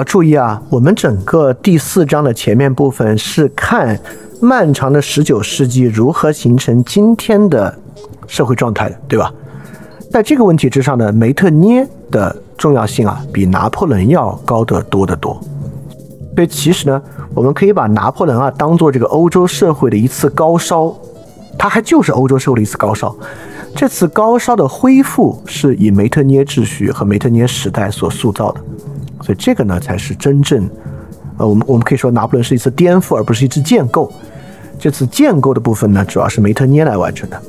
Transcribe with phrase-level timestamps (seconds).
[0.00, 4.00] 要注意啊，我们整个第四章的前面部分是看
[4.40, 7.78] 漫长的十九世纪如何形成今天的
[8.26, 9.30] 社会状态的，对吧？
[10.10, 15.38] 在这个问题之上呢，梅特涅的重要性啊，比拿破仑要高得多得多。
[16.34, 17.02] 所以其实呢，
[17.34, 20.94] 我们可以把拿破仑啊当做这个欧洲社会的一次高烧，
[21.58, 23.14] 它还就是欧洲社会的一次高烧。
[23.76, 28.60] 这次高烧的恢复是以梅特涅秩序和梅特涅时代所塑造的，
[29.22, 30.68] 所以这个呢才是真正，
[31.38, 34.10] 呃，我们我们可以说拿破仑是一次颠覆，而不是一次建构。
[34.78, 37.40] 这次建构的部分呢，主要是梅特涅来完成的。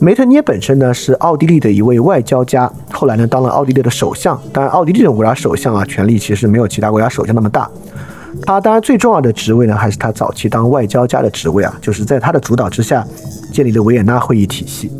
[0.00, 4.38] 梅特涅本身呢是奥地利的一位外交家，后来呢当了奥地利的首相。
[4.52, 7.68] 当然，奥地利这种国家首相啊，权力其实没有其他国家首相那么大。
[8.42, 13.04] 他当然最重要的职位呢，还是他早期当外交家的职位啊，就是在他的主导之下
[13.52, 14.92] 建立的维也纳会议体系。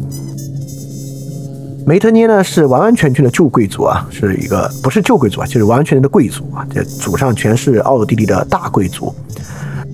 [1.89, 9.11] 梅特涅呢是完完全全的旧贵族啊，是一个不是旧贵族啊，就是完完全全的贵族啊，这祖上全是奥地利的大贵族。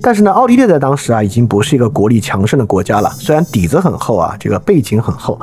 [0.01, 3.09] 但是呢，奥地利在当时啊，已经不是一个国力强盛的国家了。
[3.11, 5.39] 虽然底子很厚啊，这个背景很厚，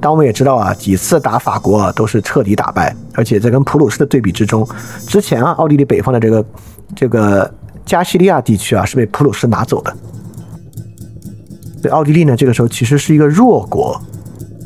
[0.00, 2.94] 但我们也知道啊，几次打法国都是彻底打败。
[3.12, 4.64] 而且在跟普鲁士的对比之中，
[5.08, 6.46] 之前啊，奥地利北方的这个
[6.94, 7.52] 这个
[7.84, 9.92] 加西利亚地区啊，是被普鲁士拿走的。
[11.82, 14.00] 所以奥地利呢，这个时候其实是一个弱国，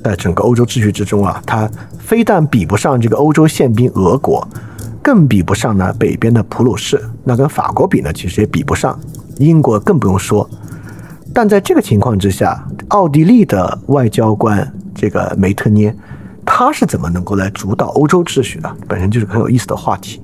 [0.02, 4.46] 在整个欧洲秩序之中啊，它非但比不上这个欧洲宪兵俄国，
[5.02, 7.00] 更比不上呢北边的普鲁士。
[7.24, 8.98] 那跟法国比呢，其实也比不上。
[9.38, 10.48] 英国更不用说，
[11.32, 15.94] 但在这个情况之下，奥地利的外交官这个梅特涅，
[16.44, 18.76] 他是怎么能够来主导欧洲秩序的？
[18.86, 20.20] 本身就是很有意思的话题。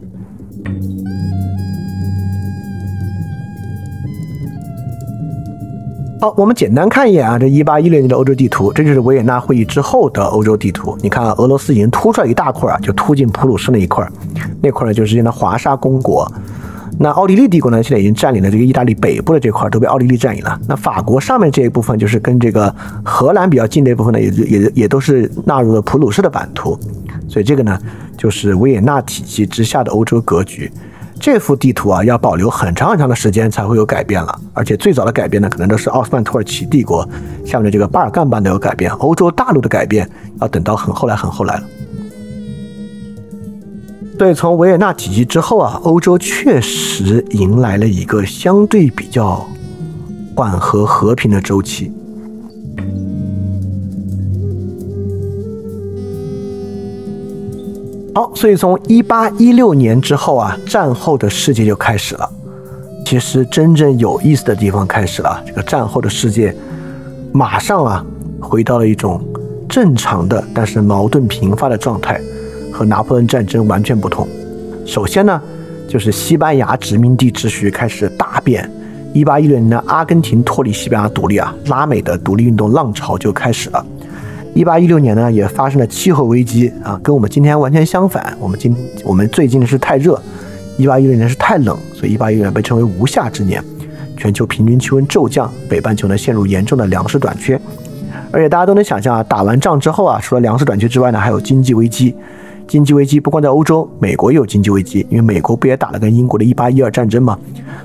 [6.19, 10.97] 好，我们简单看一眼啊，这一八一六年的欧洲地图，这就是维也纳会议之后的欧洲地图。
[11.03, 14.09] 你看啊，俄罗斯已经突出来一大块啊，就突进普鲁士那一块，
[14.63, 16.27] 那块呢就是现在华沙公国。
[16.99, 20.59] 那奥地利帝国呢，现在已经占领了这个意大利北部的这块，都被奥地利占领了。
[20.67, 22.75] 那法国上面这一部分，就是跟这个
[23.05, 26.79] 荷兰比较近的一部分呢，也也也都是纳入了普鲁士的版图。
[27.29, 27.79] 所以这个呢，
[28.17, 30.73] 就是维也纳体系之下的欧洲格局。
[31.19, 34.41] 这幅地图啊，要保留很长很长的时间才会有改变了。
[34.53, 37.09] 而且最早的改变呢，可能都是奥斯曼土耳其帝国
[37.45, 40.09] 下面的这个巴尔干半岛有改变，欧洲大陆的改变
[40.41, 41.65] 要等到很后来很后来了。
[44.19, 49.47] 对，从维也纳体系之后啊，欧洲确实迎来了一个相对比较
[50.35, 51.93] 缓和和平的周期。
[58.17, 62.27] 好，所以从一八一六年之后啊，战后的世界就开始了。
[63.05, 66.57] 其实真正有意思的地方开始了，这个战后的世界
[67.31, 68.03] 马上啊，
[68.41, 69.23] 回到了一种
[69.69, 72.19] 正常的但是矛盾频发的状态。
[72.73, 74.27] 和拿破仑战争完全不同。
[74.87, 75.39] 首先呢，
[75.87, 78.67] 就是西班牙殖民地秩序开始大变。
[79.13, 83.85] 一八一六年的阿根廷脱离西班牙独立啊，拉美的独立运动浪潮就开始了。
[84.57, 88.35] 一八一六年呢，也发生了气候危机啊，跟我们今天完全相反。
[88.41, 88.75] 我们今
[89.05, 90.19] 我们最近是太热，
[90.79, 93.63] 一八一六年是太冷，所以一八一六年被称为无夏之年。
[94.17, 97.61] 全球平均气温骤降，北半球呢陷入严重的粮食短缺。
[98.33, 102.15] 而且大家都能想象啊，打完仗之后啊，除了粮食短缺之外呢，还有经济危机。
[102.67, 107.39] 经济危机不光在欧洲，美国也有经济危机，因为美国不也打了跟英国的一八一二战争嘛，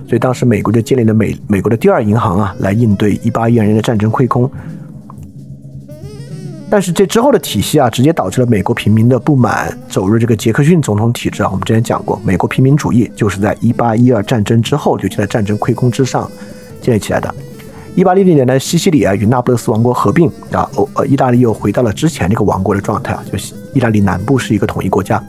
[0.08, 4.50] 所以当时美国就建立了美美国的第二银行啊，来应对一八一二年的战争亏空。
[6.72, 11.50] 但是这之后的体系啊，直接导致了美国平民的不满，走入这个杰克逊总统体制啊。
[11.52, 16.32] 我们之前讲过，美国平民主义就是在一八一二战争之后，尤其在战争亏空之上
[16.82, 17.36] 建立起来的。
[17.94, 25.22] 一八六零年的西西里啊与那不勒斯王国合并啊，欧呃意大利又回到了之前这个王国的状态啊，就是意大利南部是一个统一国家。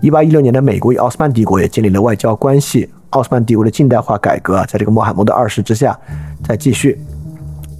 [0.00, 5.94] 一八一六年的美国与奥斯曼帝国也建立了外交关系，奥斯曼帝国的近代化改革啊，在这个穆罕默德二世之下
[6.42, 6.98] 在继续。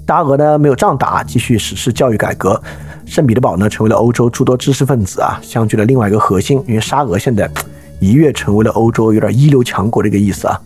[0.06, 2.60] 沙俄呢没有仗打，继续实施教育改革。
[3.10, 7.50] 圣彼得堡呢成为了欧洲诸多知识分子啊相聚的另外一个核心，因为沙俄现在
[7.98, 10.56] 一跃成为了欧洲有点一流强国这个意思啊。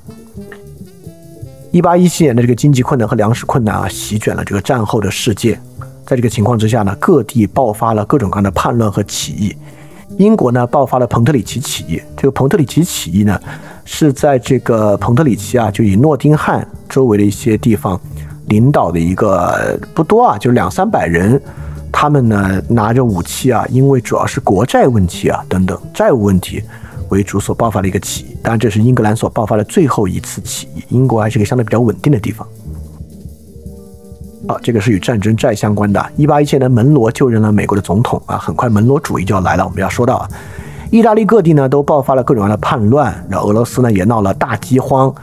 [1.71, 5.59] 一八一七年的这个经济困难和粮食困难啊，席卷了这个战后的世界。
[6.05, 9.57] 在这个情况之下呢，各地爆发了各种各样的叛乱和起义。
[10.19, 11.99] 英国呢，爆发了彭特里奇起义。
[12.15, 13.41] 这个彭特里奇起义呢，
[13.87, 17.99] 是在这个彭特里奇啊，就以诺丁汉周围的一些地方
[18.49, 21.41] 领导的一个不多啊，就两三百人。
[21.97, 26.61] 他们呢，拿着武器啊，因为主要是国债问题啊等等债务问题。
[27.11, 30.83] 为主所爆发的一个起义，当然这是英格兰所爆发的最后一次起义。
[30.89, 32.45] 英国还是个相对比较稳定的地方。
[34.49, 36.05] 好，这个是与战争债相关的。
[36.17, 39.65] 一八一七年，门罗就任了美国的总统啊，很快门罗主义就要来了。
[39.65, 40.29] 我们要说到啊，
[40.91, 45.15] 意大利各地呢都爆发了各种各样的叛乱，然后俄罗斯呢也闹了大饥荒。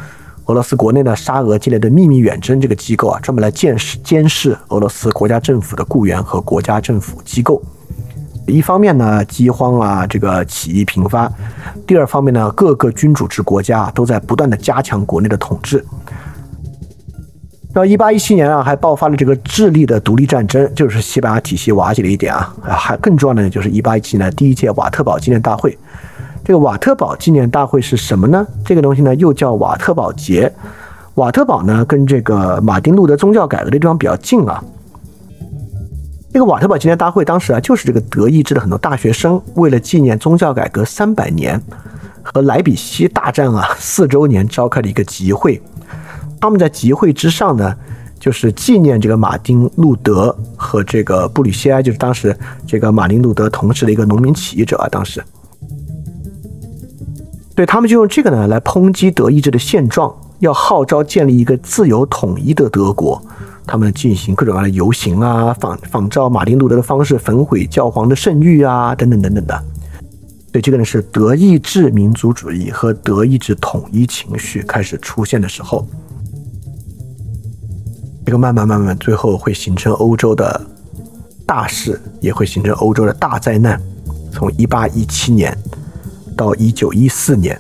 [0.46, 7.62] 俄罗斯国内呢，沙俄建立的秘密远征这个机构啊，专门来监视监视俄罗斯国家政府的雇员和国家政府机构。
[8.48, 11.32] 一方面呢，饥荒啊，这个起义频发；
[11.86, 15.86] 第二方面呢，各个君主制国家都在不断的加强国内的统治。
[17.74, 22.54] 到一八一七年啊，还爆发了这个智利的独立战争，就是西班牙体系瓦解了一点啊。
[22.64, 25.78] 还更重要的呢，就是一八一七年第一届瓦特堡纪念大会。
[26.44, 28.46] 这个瓦特堡纪念大会是什么呢？
[28.66, 30.52] 这个东西呢，又叫瓦特堡节。
[31.16, 34.64] 瓦特堡呢，跟这个马丁路德宗教改革的地方比较近啊。
[36.34, 41.62] 这个瓦特堡纪念大会当时啊，就是这个德意志的很多大学生为了纪念宗教改革三百年
[42.24, 45.62] 和莱比锡大战啊四周年召开的一个集会。
[46.40, 47.76] 他们在集会之上呢，
[48.20, 52.36] 就是纪念这个马丁路德和这个布吕歇埃，就是当时
[52.66, 55.22] 这个马丁路德同时的一个农民起义者啊，当时。
[57.54, 63.22] 对他们就用这个呢来抨击德意志的现状，要号召建立一个自由统一的德国。
[63.68, 69.64] 他们进行各种各样的游行啊，仿仿照马丁路德的方式焚毁教皇的圣域啊，等等等等的。
[70.52, 75.88] 对这个呢是德意志民族主义和德意志统一情绪开始出现的时候。
[78.26, 80.60] 这个慢慢慢慢，最后会形成欧洲的
[81.46, 83.80] 大事，也会形成欧洲的大灾难。
[84.32, 85.56] 从一八一七年。
[86.42, 87.56] 到一九一四年，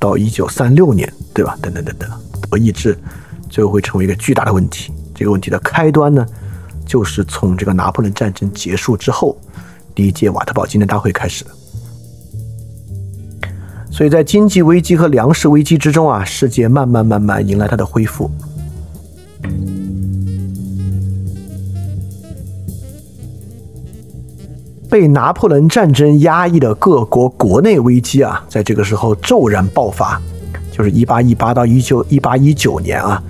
[0.00, 1.56] 到一九三六年，对吧？
[1.62, 2.10] 等等等等，
[2.50, 2.98] 德意志
[3.48, 4.92] 最后会成为一个巨大的问题。
[5.14, 6.26] 这个问题的开端呢，
[6.84, 9.38] 就是从这个拿破仑战争结束之后，
[9.94, 11.50] 第一届瓦特堡纪念大会开始的。
[13.92, 18.28] 所以在经济危机和粮食危机之中啊，世界慢慢慢慢迎来它的恢复。
[24.92, 30.20] 被拿破仑战争压抑的各国国内危机啊，在这个时候骤然爆发，
[30.70, 33.22] 就是一八一八到一九一八一九年啊，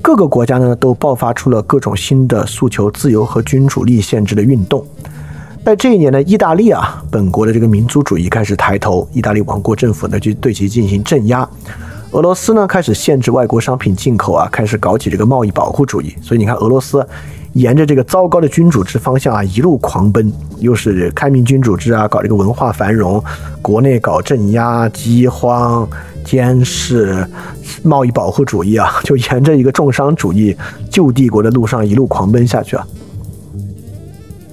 [0.00, 4.86] 各个国家呢都爆发出了各种新的诉求自由和君主立宪制的运动。
[5.64, 11.48] 在这一年呢，意大利啊，本国的这个民族主义开始抬头，意大利王国政府呢就对其进行镇压。
[12.14, 16.14] 俄罗斯呢开始限制外国商品进口啊，开始搞起这个贸易保护主义。
[16.22, 17.06] 所以你看，俄罗斯。
[17.54, 23.22] 沿着这个糟糕的君主制方向啊，一路狂奔，又是开明君主制啊，搞这个文化繁荣，
[23.62, 25.88] 国内搞镇压、饥荒、
[26.24, 27.24] 监视、
[27.84, 30.56] 贸易保护主义啊，就沿着一个重商主义
[30.90, 32.84] 旧帝国的路上一路狂奔下去啊。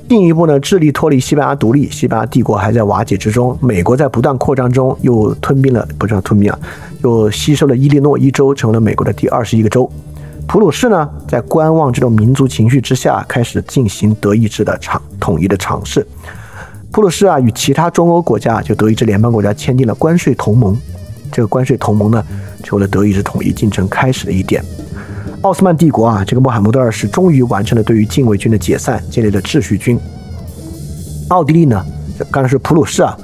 [0.07, 6.59] 进一步呢，智利脱离西班牙独立，西班牙帝国还在瓦解之中，美国在不断扩张中又吞并了，不是吞并啊，
[7.03, 9.92] 又吸收了伊利诺伊州，成为了美国的第二十一个州。
[10.48, 16.06] 普鲁士呢，在观望这种民族情绪之下，开始进行德意志的尝统一的尝试。
[16.92, 20.77] 普鲁士啊，与其他中欧国家，就德意志联邦国家签订了关税同盟。
[21.31, 22.21] 这个关税同盟呢，
[22.63, 24.62] 成为了德意志统一进程开始的一点。
[25.44, 29.98] 奥斯曼帝国啊，这个穆罕默德二世终于完成了对于禁卫军的解散，建立了秩序军。
[31.30, 31.86] 奥地利呢，
[32.29, 33.17] 刚才是普鲁士啊，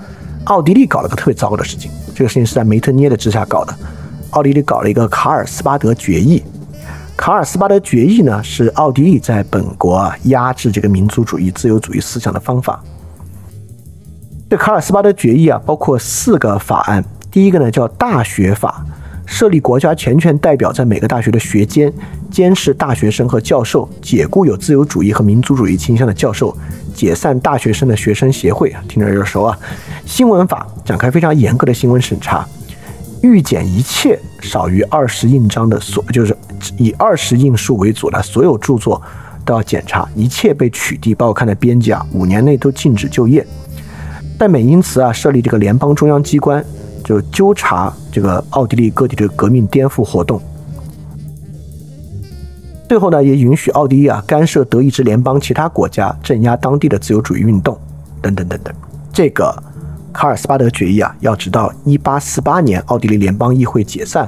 [0.46, 3.71] 奥地利搞了个特别糟糕的事情，这个事情是在梅特涅的之下搞的。
[4.31, 6.41] 奥地利搞了一个卡尔斯巴德决议。
[7.15, 12.83] 卡尔斯巴德决议呢，是奥地利在本国啊压制这个民族主义、自由主义思想的方法。
[14.50, 17.05] 这卡尔斯巴德决议啊，包括四个法案。
[17.29, 18.83] 第一个呢叫大学法，
[19.27, 21.93] 设立国家全权代表在每个大学的学监，
[22.31, 26.57] 监视大学生和教授，解雇有自由主义和民族主义倾向的教授，
[26.96, 28.81] 解散大学生的学生协会啊。
[28.88, 29.55] 听着有点熟啊。
[30.05, 32.48] 新闻法展开非常严格的新闻审查。
[33.22, 36.36] 预检一切少于二十印章的所，就是
[36.77, 39.01] 以二十印数为主的所有著作
[39.43, 43.46] 都要检查，一切被取缔报刊的编辑啊，五年内都禁止就业。
[44.39, 46.63] 但美因茨啊，设立这个联邦中央机关，
[47.07, 50.41] 就纠察这个奥地利各地的革命颠覆活动。
[52.89, 57.77] 最后呢，也允许奥地利啊干涉德意志联邦其他国家，镇压当地的自由主义运动，
[58.21, 58.73] 等等等等。
[59.13, 59.55] 这个。
[60.13, 64.27] 卡尔斯巴德决议啊，要直到一八四八年奥地利联邦议会解散，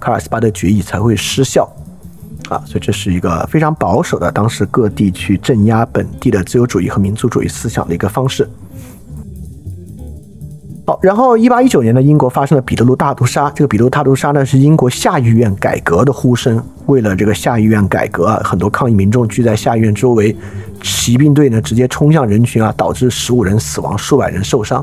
[0.00, 1.70] 卡尔斯巴德决议才会失效
[2.48, 2.58] 啊。
[2.66, 8.50] 所以这是一个非常保守的，当时各地去镇压本地的自由主义和民族主义思想的一个方式。
[10.88, 13.52] 好，然后一八一九年呢，英国发生了彼得卢大屠杀。
[13.54, 16.64] 这个彼得卢大屠杀呢，是英国下议院改革的呼声。
[16.86, 20.34] 为了这个下议院改革啊，很多抗议民众聚在下议院周围，
[20.80, 24.82] 骑兵队呢直接冲向人群啊，导致十五人死亡，数百人受伤。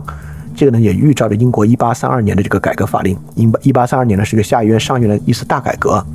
[0.55, 3.17] 这个呢也预兆着英国一八三二年的这个改革法令。
[3.33, 6.05] 一一八三二年呢是个下议院上院的一次大改革。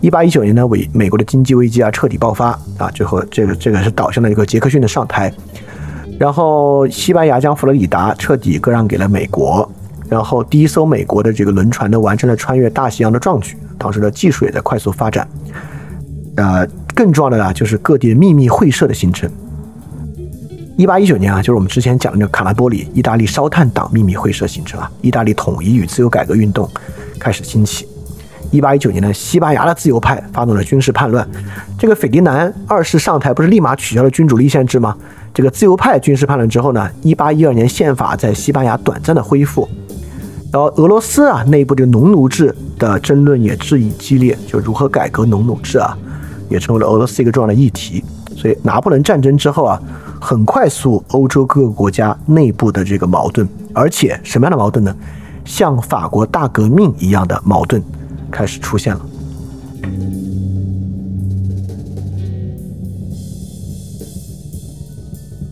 [0.00, 5.32] 一八一九年呢，美美国的经济危机啊彻底爆发啊，最后这个这个是导向了一个杰克逊的上台。
[6.20, 9.66] 然后西班牙将佛罗里达彻底割让给了美国，
[10.06, 15.26] 然后第一艘美国的这个轮船呢完成了穿越大西洋的壮举，当时的技术也在快速发展。
[16.36, 19.30] 呃，更重要的呢就是各地秘密会社的形成。
[20.76, 26.68] 一八一九年啊，就是我们之前讲的那个卡拉波里意大利烧炭党秘密会社形成啊，意大利统一与自由改革运动
[27.18, 27.88] 开始兴起。
[28.50, 31.26] 一八一九年呢，西班牙的自由派发动了军事叛乱，
[31.78, 34.94] 这个斐迪南二世上台不是立马取消了君主立宪制吗？
[35.32, 39.68] 这个自由派军事叛乱之后呢，一八一二年宪法在西班牙短暂的恢复，
[40.52, 45.96] 然后俄罗斯啊内部这个农奴制的争论也日益激烈，就如何改革农奴制啊，
[46.48, 48.04] 也成为了俄罗斯一个重要的议题。
[48.36, 49.80] 所以拿破仑战争之后啊，
[50.20, 54.94] 很快速欧洲各个国家内部的这个矛盾，而且什么样的矛盾呢？
[55.44, 57.82] 像法国大革命一样的矛盾
[58.30, 59.00] 开始出现了。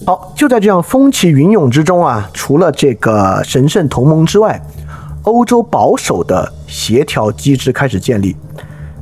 [0.08, 4.58] 好，就在这样风起云涌之中啊，除了这个神圣同盟之外，
[5.24, 8.34] 欧洲保守的协调机制开始建立。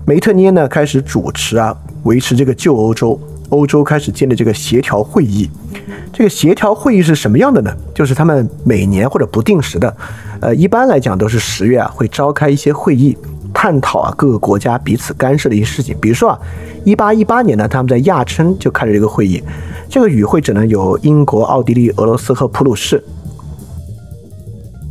[0.05, 1.73] 梅特涅呢开始主持啊，
[2.03, 3.21] 维持这个旧欧洲，
[3.51, 5.49] 欧洲开始建立这个协调会议。
[6.13, 7.73] 这个协调会议是什么样的呢？
[7.95, 9.97] 就是他们每年或者不定时的，
[10.41, 13.17] 呃，一般来讲都是十月啊，会召开一些会议，
[13.59, 15.97] 探讨啊各个国家彼此干涉的一些事情。
[15.99, 16.39] 比如说啊，
[16.85, 19.43] 一八一八年呢，他们在亚琛就开了这个会议。
[19.89, 23.03] 这个与会者呢有英国、奥地利、俄罗斯和普鲁士。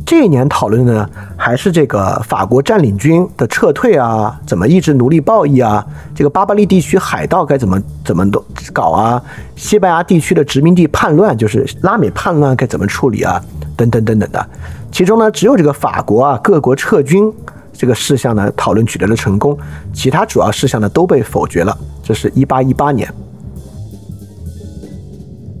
[0.04, 5.86] 这一年讨论的呢还是这个法国占领军的撤退啊，怎么抑制奴隶暴易啊？
[6.12, 9.22] 这个巴巴利地区海盗该怎么怎么都搞啊？
[9.54, 13.40] 西班牙地区的殖民地叛乱，就是拉美叛乱该怎么处理啊？
[13.76, 14.44] 等等等等的。
[14.90, 17.32] 其中呢，只有这个法国啊各国撤军
[17.76, 19.56] 这个事项呢讨论取得了成功，
[19.92, 21.76] 其他主要事项呢都被否决了。
[22.02, 23.12] 这是一八一八年。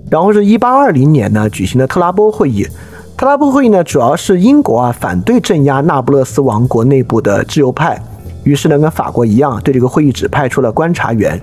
[0.08, 2.66] 然后是一八二零年呢举行的特拉波会议，
[3.16, 8.00] 特拉波会议呢主要是英国啊反对镇压那不勒斯王国内部的自由派，
[8.44, 11.40] 于是呢跟法国一样对这个会议只派出了观察员。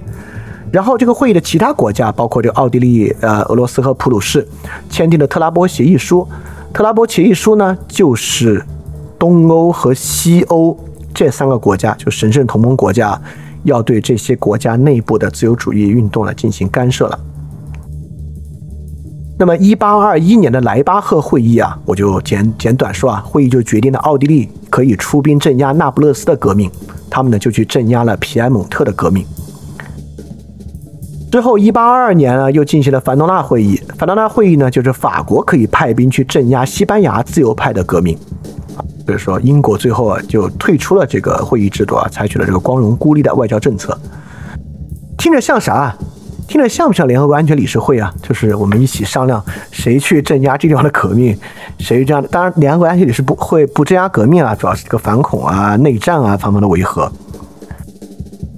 [0.71, 4.47] 然后这个会议的其他国家包括这个奥地利、呃俄罗斯和普鲁士
[4.89, 6.27] 签订了特拉波协议书。
[6.73, 8.65] 特拉波协议书呢就是
[9.23, 10.77] 东欧和西欧
[11.13, 13.17] 这三个国家，就神圣同盟国家，
[13.63, 17.17] 要对这些国家内部的自由主义运动来进行干涉了。
[19.39, 26.69] 那么，一八二一年的莱巴赫会议啊，我就简简短说啊，会议就决定了奥地利可以出兵镇压那不勒斯的革命，
[27.09, 29.25] 他们呢就去镇压了皮埃蒙特的革命。
[31.31, 33.81] 之后，一八二二年呢，又进行了凡诺纳会议。
[33.97, 38.17] 凡诺纳会议呢，就是法国可以派兵去镇压西班牙自由派的革命。
[39.05, 43.97] 比如说英国最后啊就退出了这个会议制度啊，采取了这个光荣孤立的外交政策。
[45.17, 45.95] 听着像啥？
[46.45, 48.13] 听着像不像联合国安全理事会啊？
[48.21, 51.35] 就是我们一起商量谁去镇压这地方的革命，
[51.79, 52.27] 谁这样的。
[52.27, 57.11] 当然，联合国安全理事不会不镇压革命啊，主要是这个反恐啊、内战啊方面的维和。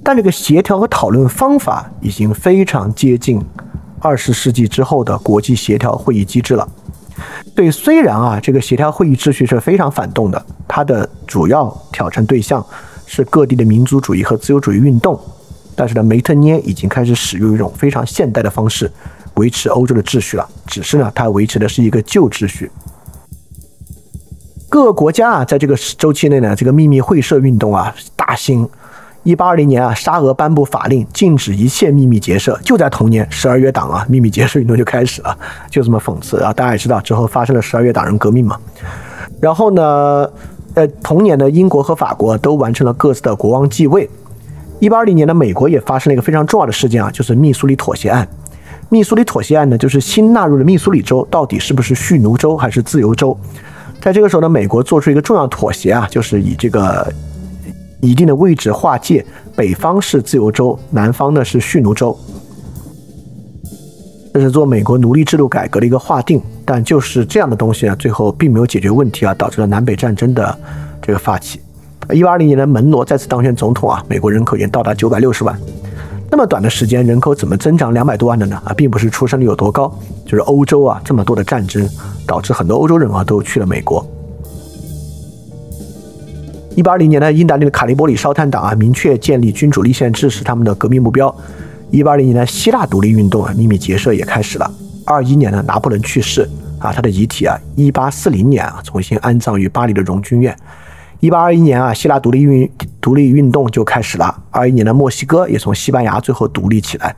[0.02, 3.40] 但这个协调和讨论方法已经非常接近
[4.00, 6.68] 二十世纪之后的国际协调会议机制了。
[7.54, 12.64] 对，虽然啊，这个协调会议秩序是非常反动的，它的主要挑战对象
[13.06, 15.18] 是各地的民族主义和自由主义运动。
[15.74, 18.90] 但是呢，梅特涅已经开始使用一种非常现代的方式
[19.34, 20.48] 维持欧洲的秩序了。
[20.66, 22.70] 只是呢，他维持的是一个旧秩序。
[24.68, 28.68] 各个国家啊，在这个周期内呢，这个秘密会社运动啊大兴。
[29.26, 32.56] 一八二零年啊，沙俄颁布法令，禁止一切秘密结社。
[32.62, 35.36] 就在同年，十二月党啊，秘密结社运动就开始了，
[35.68, 36.52] 就这么讽刺啊！
[36.52, 38.56] 大家也知道，之后发生了十二月党人革命嘛。
[39.40, 40.30] 然后呢，
[40.74, 44.08] 呃，同年呢，英国和法国都完成了各自的国王继位。
[44.78, 48.28] 一八二零年的美国也发生了一个非常重要的事件啊，就是密苏里妥协案。
[48.90, 53.36] 密苏里妥协案呢，就是新纳入的密苏里州到底是不是蓄奴州还是自由州？
[54.00, 57.12] 在这个时候呢，美国做出一个重要妥协啊，就是以这个
[58.06, 59.24] 一定的位置划界，
[59.56, 62.16] 北方是自由州，南方呢是蓄奴州。
[64.32, 70.56] 这是做美国奴隶制度改革的一个划定，但就是这样的东西呢，最后并没有解决问题啊，导致了南北战争的
[71.02, 71.60] 这个发起。
[72.12, 75.58] 一八二零年的门罗再次当选总统啊，美国人口已经到达九百六十万。
[76.30, 78.60] 那么短的时间，人口怎么增长两百多万的呢？
[78.64, 79.92] 啊，并不是出生率有多高，
[80.24, 81.88] 就是欧洲啊这么多的战争，
[82.26, 84.06] 导致很多欧洲人啊都去了美国。
[86.76, 91.34] 一八二零年呢，意大利的卡利波里烧炭党啊，明确建立君主立宪制是他们的革命目标。
[91.90, 94.70] 一八二零年呢，希腊独立运动啊，秘密结社也开始了。
[95.06, 96.46] 二一年呢，拿破仑去世
[96.78, 100.54] 啊，他的遗体啊，一八四零年啊，重新安葬于巴黎的荣军院。
[101.20, 104.42] 一八二一年啊，希腊独立运独立运动就开始了。
[104.50, 107.16] 二一年的墨西哥也从西班牙最后独立起来。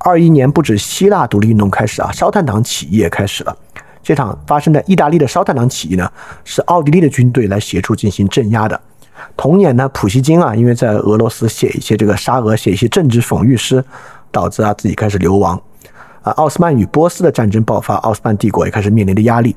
[0.00, 3.56] 二一年不止希腊独立运动开始啊，烧炭党起义也开始了。
[4.02, 6.10] 这场发生在意大利的烧炭党起义呢，
[6.44, 8.78] 是奥地利的军队来协助进行镇压的。
[9.36, 13.84] 同年呢，普希金啊，因为在俄罗斯写一些这个沙俄写一些政治讽喻诗，
[14.30, 15.60] 导致啊自己开始流亡。
[16.22, 19.56] 啊，奥斯曼与波斯的战争爆发，奥斯曼帝国也开始面临的压力。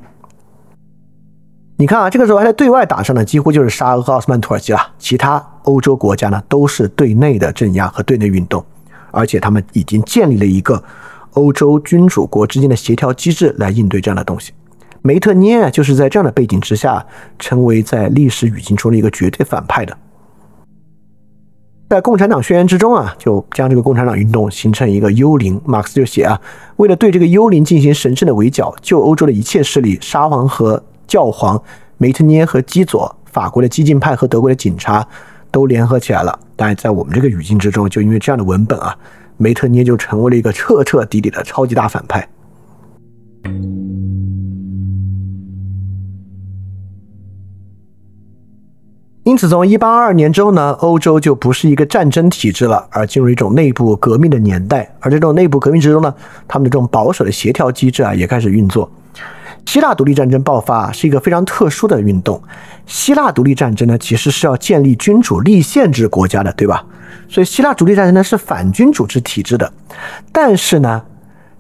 [1.75, 4.79] 你看啊，这个时候还在对外打仗呢，几乎就是沙俄和奥斯曼土耳其了。
[4.97, 8.63] 其他欧洲国家呢，都是对内的镇压和对内运动，
[9.11, 10.81] 而且他们已经建立了一个
[11.31, 14.53] 欧洲君主国之间的协调机制来应对这样的东西。
[15.05, 17.05] 梅特涅，就是在这样的背景之下，
[17.37, 19.97] 成为在历史语境中的一个绝对反派的。
[21.89, 25.61] 在《共产党宣言》之中啊，就将这个共产党运动形成一个幽灵。
[25.65, 26.39] 马克思就写啊，
[26.77, 31.61] 为了对这个幽灵进行神圣的围剿，旧欧洲的一切势力，沙皇和教皇
[31.97, 35.05] 梅特涅和基佐，法国的激进派和德国的警察
[35.51, 36.39] 都联合起来了。
[36.55, 38.97] 但是在我们这个语境之中，就因为这样的文本啊，
[39.35, 42.25] 梅特涅就成为了一个彻彻底底的超级大反派。
[49.23, 54.93] 因此，从一八二二年之后呢，欧洲就不是一个战争体制了，而进入一种内部革命的年代。
[54.99, 56.13] 而这种内部革命之中呢，
[56.45, 58.91] 他们的这种保守的协调机制啊，也开始运作。
[59.65, 62.41] 希腊独立战争爆发是一个非常特殊的运动。
[62.85, 66.83] 希腊独立战争呢，其实是要建立君主立宪制国家的，对吧？
[67.29, 69.71] 所以希腊独立战争呢是反君主制体制的。
[70.33, 71.01] 但是呢，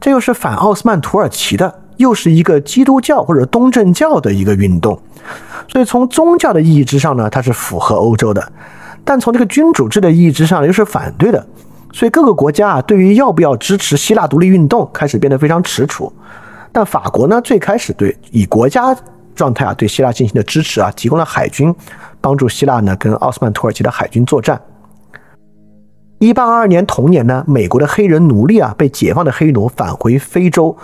[0.01, 4.99] 这又是反奥斯曼土耳其的，又是一个基督教或者东正教的一个运动。
[5.67, 8.41] 所以从宗教的意义之上呢，它是符合欧洲的；
[9.03, 11.45] 但从这个君主制的意义之上又是反对的。
[11.93, 16.11] 所以各个国家啊，对于要不要支持希腊独立运动，开始变得非常踟蹰。
[16.71, 18.95] 但法国呢，最开始对以国家
[19.35, 21.73] 状态啊对希腊进行的支持啊，提供了海军，
[22.19, 24.59] 帮助希腊呢跟奥斯曼土耳其的海军作战。
[26.17, 30.75] 一八二二年同年呢，美国的黑人奴隶啊被解放的黑奴返回非洲，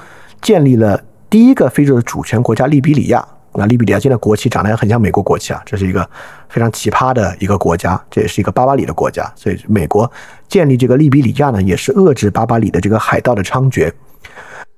[0.41, 3.25] 建立了第一个非洲的主权国家利比里亚。
[3.53, 6.07] 那利比里亚现在国旗长得也很像美国国旗啊，这是一个
[6.47, 9.29] 非常奇葩的一个国家，这也是一个巴巴里的国家。
[9.35, 10.09] 所以美国
[10.47, 13.91] 建立这个利比里亚呢，也是遏制巴巴里的这个海盗的猖獗。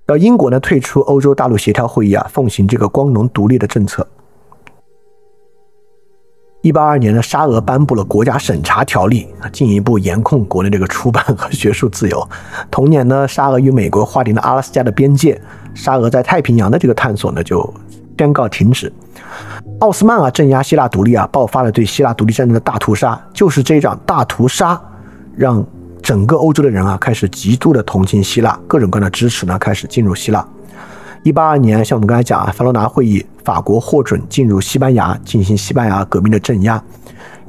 [0.06, 4.08] 到英国呢退出欧洲大陆协调会议啊，奉行这个光荣独立的政策。
[6.62, 12.28] 一八二年呢，沙俄颁布了国家审查条例，进一步严控国内这个出版和学术自由。
[12.72, 15.42] 同年呢，沙俄与美国划定了阿拉斯加的边界，
[15.74, 17.74] 沙俄在太平洋的这个探索呢就
[18.18, 18.92] 宣告停止。
[19.80, 24.80] 奥斯曼啊镇压希腊独立啊，爆发了对希腊独立战争的大屠杀，就是这一场大屠杀
[25.36, 25.66] 让。
[26.04, 30.44] 整个欧洲的人啊，开始极度的同情希腊，各种各样的支持呢，开始进入希腊。
[31.22, 36.84] 一八二年，像我们刚才讲啊，凡罗拿会议，法国获准进入西班牙进行西班牙革命的镇压。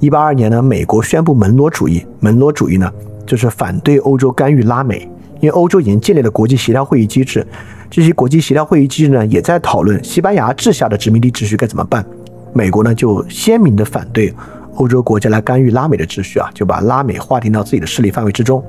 [0.01, 2.93] 一八二年呢，美国宣布门罗主义，门罗主义呢，
[3.27, 5.11] 就是反对欧洲干预拉美，
[5.43, 7.45] 因为欧洲已经建立了国际协调会议机制，
[7.91, 12.07] 这些国际协调会议机制呢，也在讨论西班牙治下的殖民地秩序该怎么办。
[12.53, 14.33] 美国呢，就鲜明的反对。
[14.77, 18.65] 欧洲国家来干预拉美的秩序啊，就把拉美划定到自己的势力范围之中。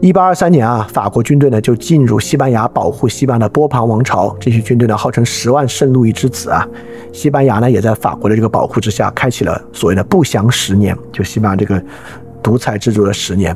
[0.00, 4.34] 一八二三年啊，法国军队呢就进入西班牙保护西班牙的波旁王朝。
[4.38, 6.66] 这些军队呢号称十万圣路易之子啊。
[7.12, 11.82] 西班牙呢也在法国的这个保护之下，开启了所谓的不祥十年，就西班牙这个
[12.40, 13.54] 独裁制度的十年。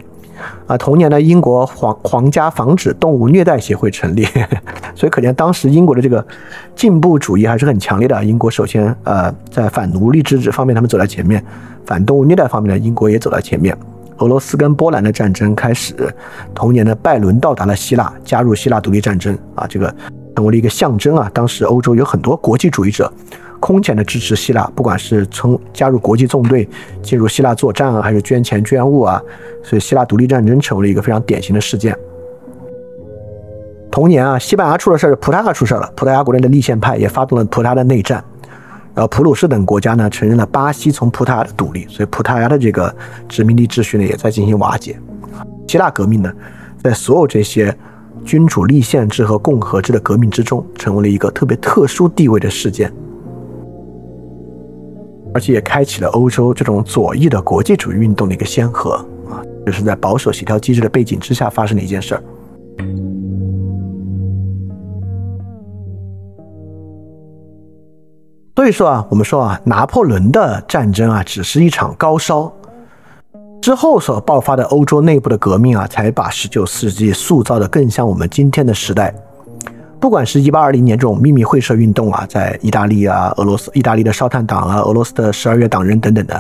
[0.67, 4.27] 啊，同年呢，英国皇皇家防止动物虐待协会成立，
[4.95, 6.25] 所以可见当时英国的这个
[6.75, 8.25] 进步主义还是很强烈的。
[8.25, 11.45] 英国首先呃在反奴隶制方面他们走在前面，
[11.87, 13.77] 反动物虐待方面呢，英国也走在前面。
[14.19, 15.95] 俄罗斯跟波兰的战争开始，
[16.55, 19.93] 同年呢，拜伦到达了希腊，加入希腊独立战争啊，这个
[20.37, 21.31] 成为了一个象征啊。
[21.35, 23.13] 当时欧洲有很多国际主义者。
[23.63, 26.69] 空前的支持希腊，不管是从加入国际纵队、
[27.01, 29.23] 进入希腊作战啊，还是捐钱捐物啊，
[29.63, 31.97] 所以希腊独立战争成为了一个非常典型的事件。
[33.89, 38.25] 同年啊，西班牙出了事儿，葡萄牙出事儿了，葡萄牙国内的立宪派也发动了葡萄牙的内战，
[38.95, 42.93] 然后普鲁士等国家呢承认了巴西从葡萄牙的独立，所以葡萄牙的这个
[43.29, 44.99] 殖民地秩序呢也在进行瓦解。
[45.69, 46.33] 希腊革命呢，
[46.83, 47.73] 在所有这些
[48.25, 52.93] 君主立宪制和共和制的革命之中，成为了一个特别特殊地位的事件。
[55.35, 58.95] 而且也开启了欧洲这种左翼的国际主义运动的一个先河
[59.31, 62.23] 啊，就是在保守协调机制的背景之下发生的一件事儿。
[68.55, 72.53] 所以说啊，我们说啊，拿破仑的战争啊，只是一场高烧，
[73.61, 79.13] 之后所爆发的欧洲内部的革命啊，才把十九世纪塑造的更像我们今天的时代。
[80.03, 86.37] 不管是一八二零年这种秘密会社运动啊，在意大利啊、俄罗斯、意大利的烧炭党啊、俄罗斯的十二月党人等等的；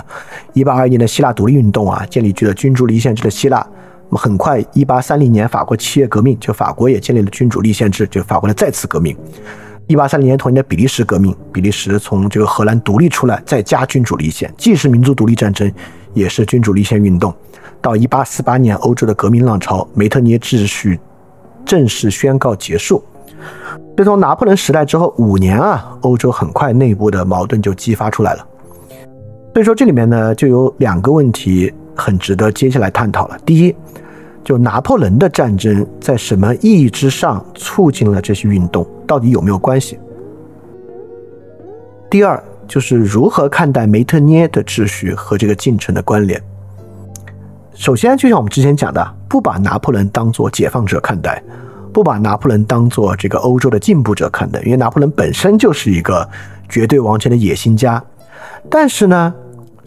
[0.53, 3.65] 一八二一年的希腊独立运动啊，建立起了君主立宪制的希腊，
[4.09, 9.17] 那么很快，一八三零年法国七月革命，就法国也建立了君主立宪制，就法国的再次革命。
[9.87, 15.73] 一八三零年同年的比利时革命，比利时从这个荷兰独立出来，再加君主立宪，既是民族独立战争，
[16.15, 17.33] 也是君主立宪运动。
[17.81, 20.99] 到一八四八年，欧洲的革命浪潮，梅特涅秩序
[21.65, 23.05] 正式宣告结束。
[23.97, 28.47] 自从拿破仑时代之后五年啊，欧洲很快内部的矛盾就激发出来了。
[29.55, 33.39] 所以说这里面呢，就有两个问题很值得接下来探讨了。
[33.45, 33.75] 第一，
[34.43, 39.99] 就拿破仑的战争在什么意义之上促进了这些运动，到底有没有关系？
[42.11, 46.43] 第二，就是如何看待梅特涅的秩序和这个进程的关联。
[47.75, 51.43] 首先，就像我们之前讲的，不把拿破仑当做解放者看待。
[51.93, 56.29] 不把拿破仑当做这个欧洲的进步者看待，因为拿破仑本身就是一个
[56.69, 58.03] 绝对王权的野心家。
[58.71, 59.35] 但是呢，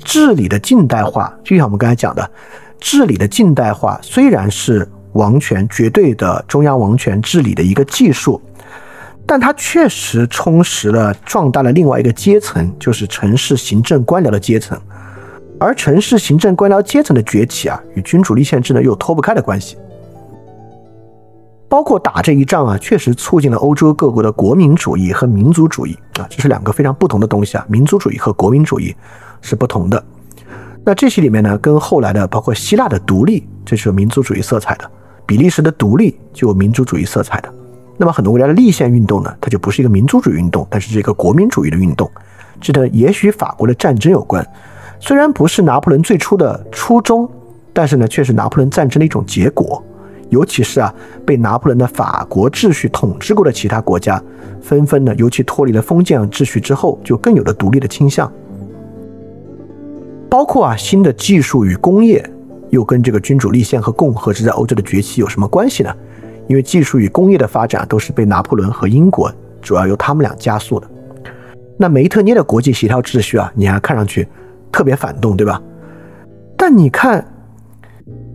[0.03, 2.29] 治理的近代化，就像我们刚才讲的，
[2.79, 8.39] 治理的近代化虽然是王权绝对的中央王权治理的一个技术，
[9.25, 14.79] 但它确实充实了、壮大了另外一个阶层，就是城市行政官僚的阶层。
[15.57, 19.77] 而城市行政官僚阶层的崛起啊，与君主立宪制呢又脱不开的关系。
[21.67, 27.65] 包括打这一仗啊，确实促进了欧洲各国的国民主义和民族主义啊，这是两个非常不同的东西啊。
[27.67, 28.95] 民族主义和国民主义
[29.41, 30.01] 是不同的。
[30.83, 34.85] 那这些里面呢，跟后来的包括希腊的独立，这是有民族主义色彩的；
[35.25, 37.51] 比利时的独立就有民族主义色彩的。
[37.97, 42.09] 那么很多国家的立宪运动呢，它就不是一个民族主义运动，但是这个国民主义的运动。
[42.61, 44.45] 这呢，也许法国的战争有关，
[44.99, 47.29] 虽然不是拿破仑最初的初衷，
[47.73, 49.83] 但是呢，却是拿破仑战争的一种结果。
[50.29, 50.93] 尤其是啊，
[51.25, 54.21] 被拿破仑的法国秩序统治过的其他国家，
[54.59, 58.29] 纷纷呢，尤其脱离了封建秩序之后，就更有了独立的倾向。
[60.29, 62.27] 包括啊，新的技术与工业，
[62.71, 65.93] 又跟这个君主立宪和共和制在欧洲的崛起有什么关系呢？
[66.47, 70.89] 因为技术与工业的发展都是被拿破仑和英国主要由他们俩加速的。
[71.77, 74.27] 那梅特涅的国际协调秩序啊，你还看上去
[74.71, 75.61] 特别反动，对吧？
[76.57, 77.23] 但你看。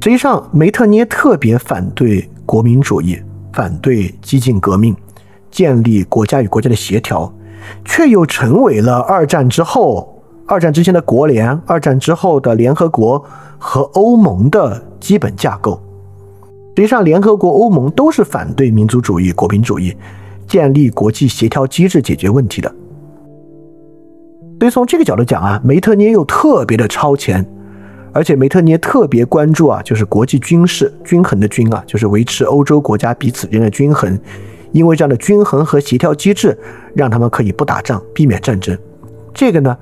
[0.02, 3.18] 实际上，梅特涅特别反对国民主义，
[3.52, 4.96] 反对激进革命，
[5.50, 7.30] 建立国家与国家的协调，
[7.84, 13.22] 却又成为了二战之后、二战之前的国联、二战之后的联合国
[13.58, 15.78] 和欧盟的基本架构。
[16.76, 19.94] 实际上，联合国、欧盟都是反对民族主义、国民主义，
[20.46, 22.74] 建立国际协调机制解决问题的。
[24.58, 27.46] 所以从这个角度讲啊，梅特涅又特别的超前。
[28.12, 34.18] 而且梅特涅特别关注啊，就是国际军事均衡的均啊，就是维持欧洲国家彼此间的均衡，
[34.72, 36.58] 因为这样的均衡和协调机制，
[36.94, 38.76] 让他们可以不打仗，避免战争。
[39.32, 39.76] 这个呢，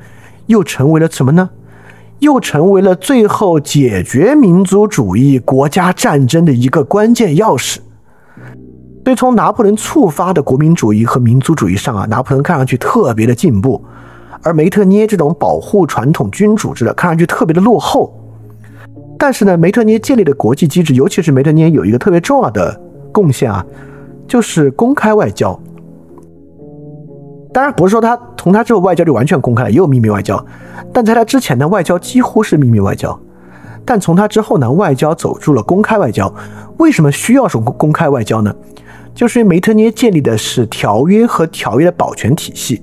[0.46, 1.48] 又成为了什么呢？
[2.18, 7.78] 又成为了最后解决民族主义国家战争的一个关键钥匙。
[9.04, 13.82] 所以从拿破仑触发的国民主义和民族主义上啊，拿破仑看上去特别的进步。
[14.42, 18.14] 而梅特涅这种保护传统君主制的，看上去特别的落后。
[19.18, 22.80] 但是呢，梅特涅建立的国际机制，尤其是梅特涅有一个特别重要的
[23.12, 23.66] 贡献啊，
[24.28, 25.58] 就是公开外交。
[27.52, 30.42] 当然不是说他从他之后外交就完全公开了，也有秘密外交。
[30.92, 33.18] 但在他之前呢，外交几乎是秘密外交。
[33.84, 36.32] 但从他之后呢，外交走入了公开外交。
[36.76, 38.54] 为什么需要说公开外交呢？
[39.14, 42.80] 就是因为梅特涅建立的是条约和条约的保全体系。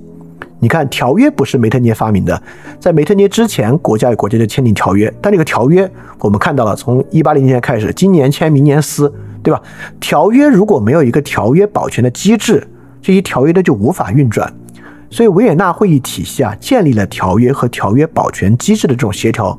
[0.58, 2.42] 你看，条约不是梅特涅发明的，
[2.80, 5.12] 在梅特涅之前，国家与国家就签订条约。
[5.20, 5.88] 但这个条约，
[6.18, 9.60] 我们看到了，从一八零年开始，今年签，明年撕，对吧？
[10.00, 12.66] 条约如果没有一个条约保全的机制，
[13.02, 14.50] 这些条约呢就无法运转。
[15.10, 19.56] 所以维也纳会议体系啊，建立了条约和条约保全机制的这种协调，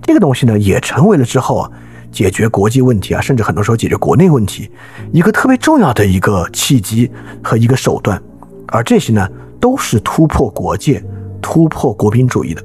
[0.00, 1.70] 这个东西呢，也成为了之后啊，
[2.10, 4.70] 解决国际问题啊，甚至很多时候解决国内问题
[5.12, 7.10] 一个特别重要的一个契机
[7.42, 8.20] 和一个手段。
[8.68, 9.28] 而这些呢？
[9.62, 11.00] 都是突破国界、
[11.40, 12.60] 突破国民主义的，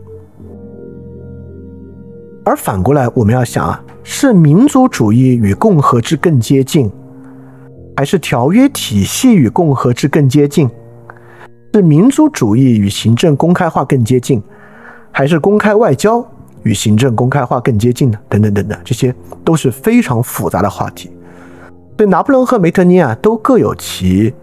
[2.44, 6.92] 而反过来，我们要想啊，是民族主义与共和制更接近，
[7.96, 10.68] 还是条约体系与共和制更接近？
[11.76, 14.42] 是民族主义与行政公开化更接近，
[15.12, 16.28] 还是公开外交
[16.64, 18.18] 与行政公开化更接近呢？
[18.28, 19.14] 等等等等，这些
[19.46, 21.12] 都是非常复杂的话题。
[21.96, 24.34] 对拿破仑和梅特涅啊，都各有其。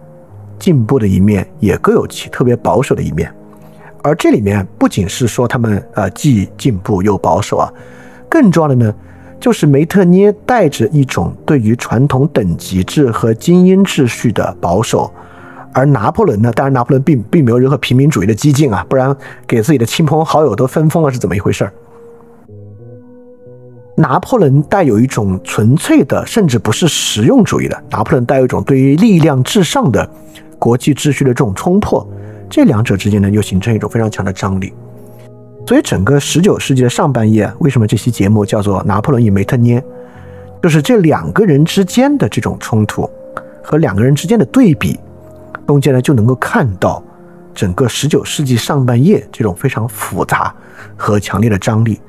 [0.59, 3.33] 进步的一面也各有其特别保守的一面，
[4.03, 7.73] 而这里面不仅是说他们呃既进步又保守啊，
[8.29, 8.95] 更重要的呢，
[9.39, 15.13] 就是梅特涅带着一种对于传统等级制和精英秩序的保守，
[15.73, 19.15] 而拿破仑呢，当然拿破仑并并没有任何平民主义的激进啊，不然
[19.47, 21.73] 给自己的亲朋好友都分封了是怎么一回事儿？
[23.97, 30.11] 拿破仑带有一种纯粹的，甚至不是实用主义的，拿破仑带有一种对于力量至上的
[30.65, 32.09] 国际秩序的这种冲破，
[32.49, 34.73] 这两者之间呢，又形成一种非常强的张力。
[35.67, 39.79] 所以，整个十九世纪的上半叶，为什么这期节目叫做《拿破仑与梅特涅》？
[40.63, 43.07] 就是这两个人之间的这种冲突
[43.63, 44.99] 和两个人之间的对比，
[45.67, 47.03] 中间呢就能够看到
[47.55, 50.55] 整个十九世纪上半叶这种非常复杂
[50.97, 52.01] 和强烈的张力。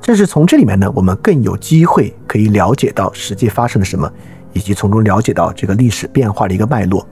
[0.00, 4.12] 正是从这里面呢，我们更有机会可以了解到实际发生了什么，
[4.54, 7.06] 以及从中了解到这个历史变化的一个脉络。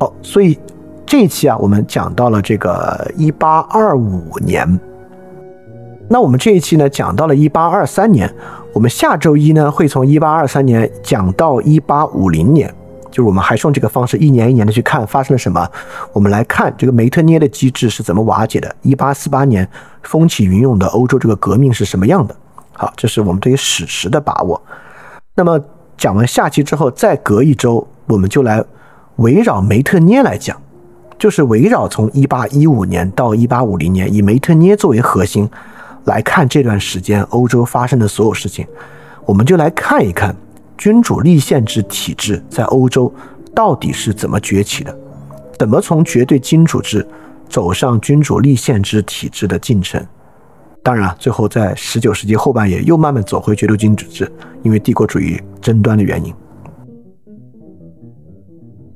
[0.00, 0.58] 好，所以
[1.04, 4.80] 这一期啊，我们讲到了这个一八二五年。
[6.08, 8.28] 那我们这一期呢，讲到了一八二三年。
[8.72, 12.72] 我们下周一呢，会从一八二三年讲到一八五零年，
[13.10, 15.68] 就是我们还是用这个方式，一年一年的去看发生了什么。
[16.14, 18.74] 我们来看这个梅特涅的机制是怎么瓦解的。
[18.80, 19.68] 一八四八年
[20.04, 22.34] 风起云涌的欧洲这个革命是什么样的？
[22.72, 24.58] 好，这是我们对于史实的把握。
[25.34, 25.60] 那么
[25.98, 28.64] 讲完下期之后，再隔一周，我们就来
[29.16, 30.60] 围绕梅特涅来讲，
[31.18, 35.48] 就是围绕从一八一五年到一八五零年，以梅特涅作为核心。
[36.04, 38.66] 来看这段时间欧洲发生的所有事情，
[39.26, 40.34] 我们就来看一看
[40.78, 43.12] 君主立宪制体制在欧洲
[43.54, 44.98] 到底是怎么崛起的，
[45.58, 47.06] 怎么从绝对君主制
[47.50, 50.02] 走上君主立宪制体制的进程。
[50.82, 56.34] 当然，最后在十九世纪后半叶又慢慢走回绝对君主制，因为帝国主义争端的原因。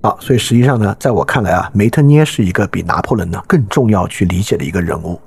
[0.05, 5.19] 好，所以实际上呢，在我看来啊，梅特涅是一个比拿破仑呢更重要去理解的一个人物。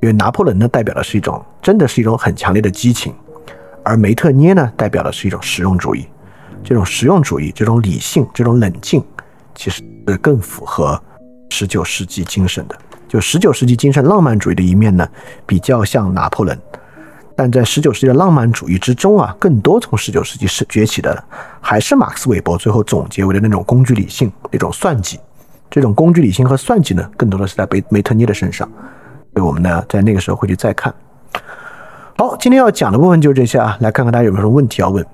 [0.00, 3.12] 因为拿破仑呢，代表的是一种真的是一种很强烈的激情，
[3.82, 6.06] 而梅特涅呢，代表的是一种实用主义。
[6.62, 9.02] 这种实用主义，这种理性，这种冷静，
[9.52, 11.02] 其实是更符合
[11.50, 12.78] 十九世纪精神的。
[13.08, 15.08] 就十九世纪精神浪漫主义的一面呢，
[15.44, 16.56] 比较像拿破仑，
[17.36, 21.24] 但在十九世纪的浪漫主义之中啊，更多从十九世纪是崛起的，
[21.60, 25.18] 还是马克思韦伯最后总结为的那种工具理性，那种算计。
[25.68, 28.68] 这种工具理性和算计呢，更多的是在梅梅特涅的身上。
[29.32, 30.94] 所以我们呢，在那个时候会去再看。
[32.16, 35.04] 好，今天要讲的部分就是这些啊，来看看大家有没有什么问题要问。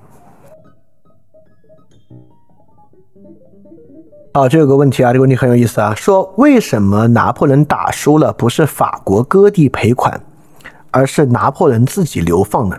[4.34, 10.20] 好，这有个问题啊，这个问题很有意思啊，说为什么拿破仑打输了，不是法国割地赔款，
[10.90, 12.76] 而是拿破仑自己流放呢？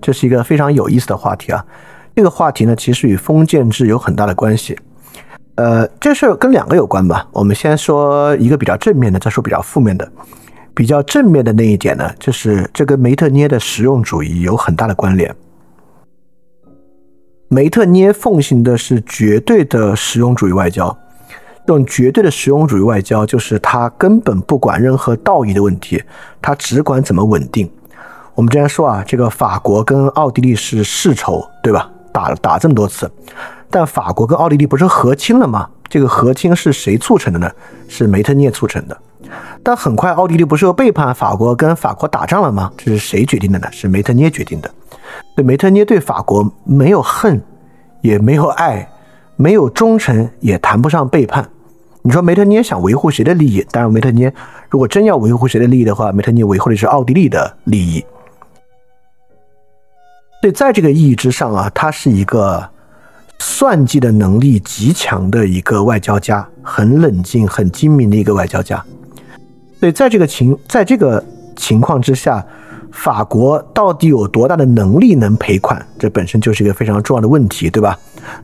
[0.00, 1.64] 这是一个非常有意思的话题啊。
[2.14, 4.78] 这个话题呢，其实与封建制有很大的关系。
[5.54, 7.28] 呃，这事跟两个有关吧。
[7.32, 10.10] 我们先说一个比较正面的，再说比较负面的。
[10.74, 15.34] 比较正面的那一点呢，就是这跟梅特涅的实用主义有很大的关联。
[17.48, 20.96] 梅特涅奉行的是绝对的实用主义外交，
[21.64, 26.02] 这种绝对的实用主义外交就是他根本不管任何道义的问题，
[26.40, 27.70] 他只管怎么稳定。
[28.34, 31.90] 我们之前说啊，这个法国跟奥地利是世仇，对吧？
[32.12, 33.10] 打打这么多次，
[33.70, 35.68] 但法国跟奥地利不是和亲了吗？
[35.88, 37.50] 这个和亲是谁促成的呢？
[37.88, 38.98] 是梅特涅促成的。
[39.62, 42.72] 但很快，奥地利不是又背叛法国，跟法国打仗了吗？
[42.76, 43.68] 这是谁决定的呢？
[43.70, 44.70] 是梅特涅决定的。
[45.36, 47.40] 对，梅特涅对法国没有恨，
[48.00, 48.86] 也没有爱，
[49.36, 51.48] 没有忠诚，也谈不上背叛。
[52.04, 53.64] 你说梅特涅想维护谁的利益？
[53.70, 54.32] 当然，梅特涅
[54.68, 58.04] 如果真要维护谁的利益的话，梅特涅维护的是奥地利的利益。
[60.40, 62.68] 对，在这个意义之上啊，他是一个
[63.38, 68.84] 算计的能力极强的一个外交家，很冷静、很精明的一个外交家。
[69.78, 72.44] 所以，在这个情在这个情况之下，
[72.90, 75.80] 法国到底有多大的能力能赔款？
[75.96, 77.96] 这本身就是一个非常重要的问题，对吧？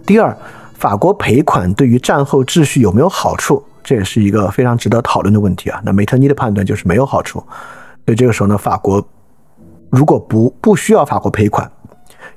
[0.06, 0.36] 第二，
[0.78, 3.60] 法国赔款对于战后秩序有没有好处？
[3.82, 5.80] 这也是一个非常值得讨论的问题啊。
[5.84, 7.40] 那梅特尼的判断就是没有好处。
[8.06, 9.04] 所以这个时候呢，法国
[9.90, 11.68] 如果不不需要法国赔款，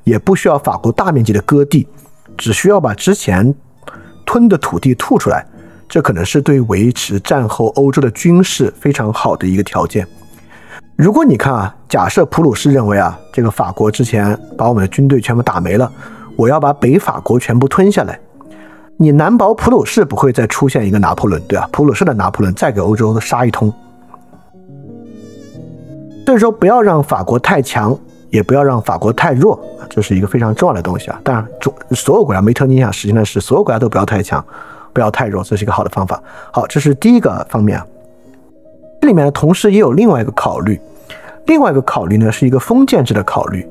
[0.03, 1.87] 也不需要法国大面积的割地，
[2.35, 3.53] 只需要把之前
[4.25, 5.45] 吞的土地吐出来。
[5.87, 10.07] 这可能是对维持战后欧洲的军事非常好的一个条件。
[10.95, 15.91] 如果你看啊，假设普鲁士认为啊，这个法国之前把我们的军队全部打没了，
[16.35, 18.17] 我要把北法国全部吞下来，
[19.01, 21.67] 你难保普鲁士不会再出现一个拿破仑，对吧？
[21.71, 23.73] 普鲁士的拿破仑再给欧洲杀一通。
[26.23, 27.97] 所以说，不要让法国太强，
[28.29, 29.59] 也不要让法国太弱，
[29.89, 31.19] 这是一个非常重要的东西啊。
[31.23, 34.45] 当然，中所有国家，梅特尼想实际上是所有国家都不要太强。
[34.93, 36.21] 不要太弱，这是一个好的方法。
[36.51, 37.87] 好，这是第一个方面啊。
[39.01, 40.79] 这里面呢，同时也有另外一个考虑，
[41.47, 43.67] 另外一个考虑呢，是一个封建制的考虑。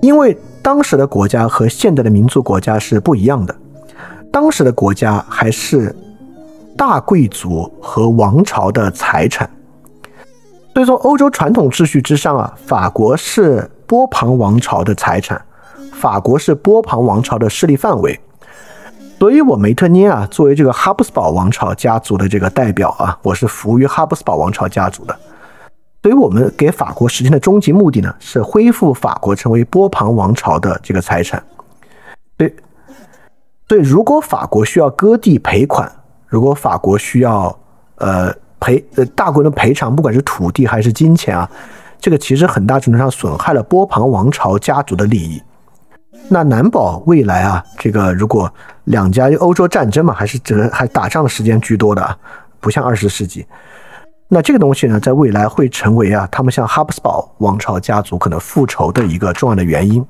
[0.00, 3.54] 因为当时的国家和现代的民族国家是不一样的，
[4.34, 5.94] 当时的国家还是
[6.76, 9.48] 大贵族和王朝的财产。
[10.74, 15.40] 所以说，欧洲传统秩序之上啊，法国是波旁王朝的财产，
[15.92, 18.18] 法国是波旁王朝的势力范围。
[19.20, 25.16] 所以，我梅特涅啊，作为这个哈布斯堡王朝家族的这个代表啊，我是服务于哈布斯堡王朝家族的。
[26.02, 31.40] 所以我们给法国实现的终极目的呢，是恢复法国成为波旁王朝的这个财产。
[32.36, 32.52] 对，
[33.68, 35.90] 所以如果法国需要割地赔款，
[36.26, 37.56] 如果法国需要
[37.96, 41.50] 呃赔呃大规模赔偿，不管是土地还是金钱啊，
[41.98, 45.42] 这个其实很大程度上损害了波旁王朝家族的利益。
[46.28, 48.52] 那难保未来啊，这个如果
[48.84, 52.18] 两家欧洲战争嘛，还是这个还打仗的时间居多的，
[52.60, 53.46] 不像二十世纪。
[54.28, 60.04] 那这个东西呢，在未来会成为啊，他们向哈布斯堡王朝家族可能复仇的一个重要的原因。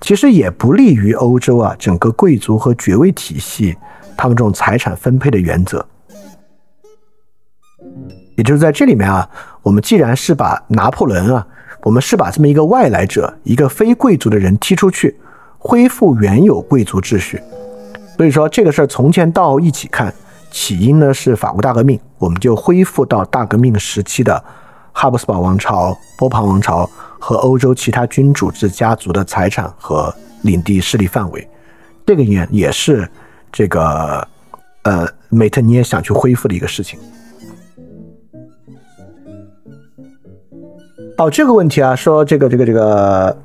[0.00, 3.76] 其实也不利于欧洲啊整个贵族和爵位体系
[4.16, 5.84] 他们这种财产分配的原则。
[8.36, 9.28] 也就是在这里面啊，
[9.62, 11.46] 我们既然是把拿破仑啊，
[11.82, 15.16] 我们是把这么一个外来者、一个非贵族的人踢出去，
[15.58, 17.40] 恢复原有贵族秩序。
[18.16, 20.12] 所以说这个事儿从前到一起看。
[20.52, 24.44] 起因呢是法国大革命，我们就恢复到大革命时期的
[24.92, 31.48] 哈布斯堡王朝、波旁王朝和欧洲其他君主制家族的财产和领地势力范围。
[32.06, 33.08] 这个也也是
[33.52, 34.26] 这个
[34.82, 36.98] 呃梅特尼也想去恢复的一个事情。
[41.18, 43.36] 哦，这个问题啊，说这个这个这个。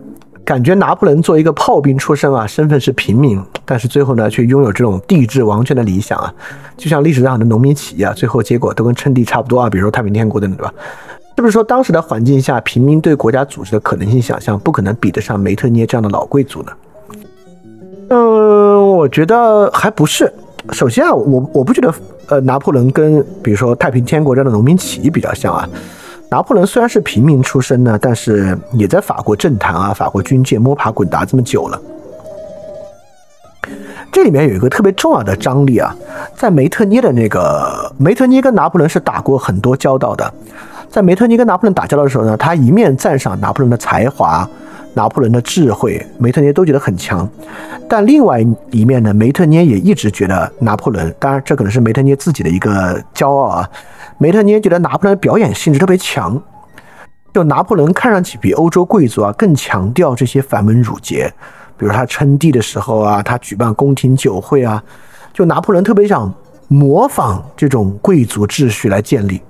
[0.45, 6.31] 感觉拿破仑作为一个炮兵出身啊，身份是平民，但是最后呢，却拥有这种帝制王权的理想啊，
[6.77, 10.73] 就像历史上的农民起义啊，最后结果都跟称帝差不多啊，比如说太平天国等等，对吧？
[11.35, 16.71] 是不是说当时的环境下，平民对国家组织的可能性想象不可能比得上梅特涅这样的老贵族呢？
[18.09, 20.31] 嗯，我觉得还不是。
[20.71, 21.93] 首先啊，我我不觉得
[22.27, 25.67] 呃，拿破仑跟比如说太平天国这样的农民起义比较像啊。
[26.29, 31.81] 拿破仑虽然是平民出身呢，但是也在法国政坛啊、法国军界摸爬滚打这么久了。
[34.11, 35.93] 这里面有一个特别重要的张力啊，
[36.37, 40.33] 在梅特涅的那个梅特涅跟拿破仑是打过很多交道的。
[40.95, 44.49] 在梅特涅跟拿破仑打交道的时候呢，他一面赞赏拿破仑的才华、
[44.93, 47.29] 拿破仑的智慧，梅特涅都觉得很强。
[47.89, 48.39] 但另外
[48.71, 53.69] 一面呢，梅特涅也一直觉得拿破仑，当然这可能是梅特涅自己的一个骄傲啊。
[54.19, 56.41] 梅特涅觉得拿破仑表演性质特别强，
[57.33, 61.29] 就拿破仑看上去比欧洲贵族啊更强调这些繁文缛节，
[61.77, 64.81] 比如他称帝的时候啊，他举办宫廷酒会啊，
[65.33, 66.33] 就拿破仑特别想
[66.69, 69.41] 模仿这种贵族秩序来建立。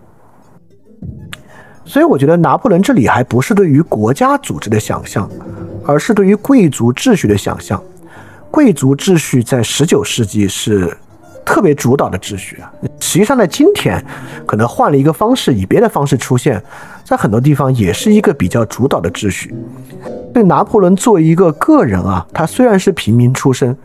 [1.85, 5.29] 所以我觉得拿破仑这里还不是对于国家组织的想象，
[5.85, 7.81] 而是对于贵族秩序的想象。
[8.51, 10.95] 贵族秩序在十九世纪是。
[11.47, 14.03] 特别主导的秩序啊，实际上在今天，
[14.47, 16.59] 可能换了一个方式，以别的方式出现，
[17.03, 19.53] 在很多地方也是一个比较主导的秩序。
[20.33, 23.77] 对拿破仑作为一个个人啊，他虽然是平民出身，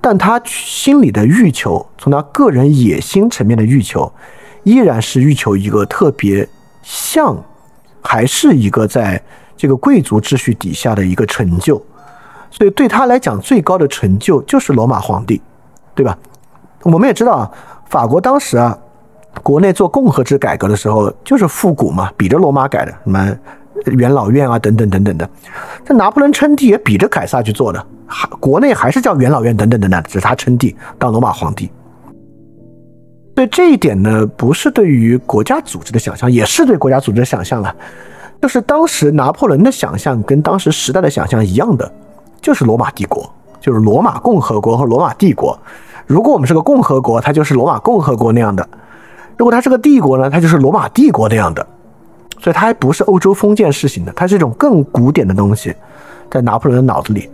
[0.00, 4.10] 但他心里的欲求，从他个人野心层面的欲求，
[4.62, 6.48] 依然是欲求一个特别
[6.84, 7.36] 像，
[8.02, 9.20] 还是一个在
[9.56, 11.82] 这个贵族秩序底下的一个成就。
[12.50, 15.42] 所以对他来讲，最高的成就就是罗马皇帝，
[15.94, 16.16] 对吧？
[16.82, 17.50] 我们也知道啊，
[17.88, 18.78] 法国当时啊，
[19.42, 23.36] 国内做共和制改革的时候，就是复古嘛，比着罗马改的，什么
[23.86, 25.28] 元老院啊，等等等等的。
[25.84, 31.70] 这拿破仑称帝也比着凯撒去做的，还国内还是叫元老院等等等等，只是他称帝当罗马皇帝。
[33.34, 37.74] 对这一点呢，不是对于国家组织的想象，也是对国家组织的想象了。
[38.40, 41.90] 就是当时拿破仑的想象跟当时时代的想象一样的，
[42.40, 43.28] 就是罗马帝国，
[43.60, 45.58] 就是罗马共和国和罗马帝国。
[46.06, 48.62] 如果我们是个共和国，它就是罗马共和国那样的；
[49.36, 51.66] 如果它是个帝国呢，它就是罗马帝国那样的。
[52.38, 55.74] 所以它还不是欧洲封建式型的，它是一种更古典的东西，
[56.30, 57.30] 在拿破仑的脑子里。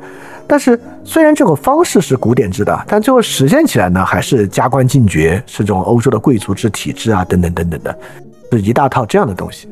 [0.50, 7.96] 但是虽然这种方式是古典制的，但最后实现起来呢，还是加官进爵，是这种欧洲的贵族制体制啊，等等等等的，
[8.50, 9.68] 是一大套这样的东西。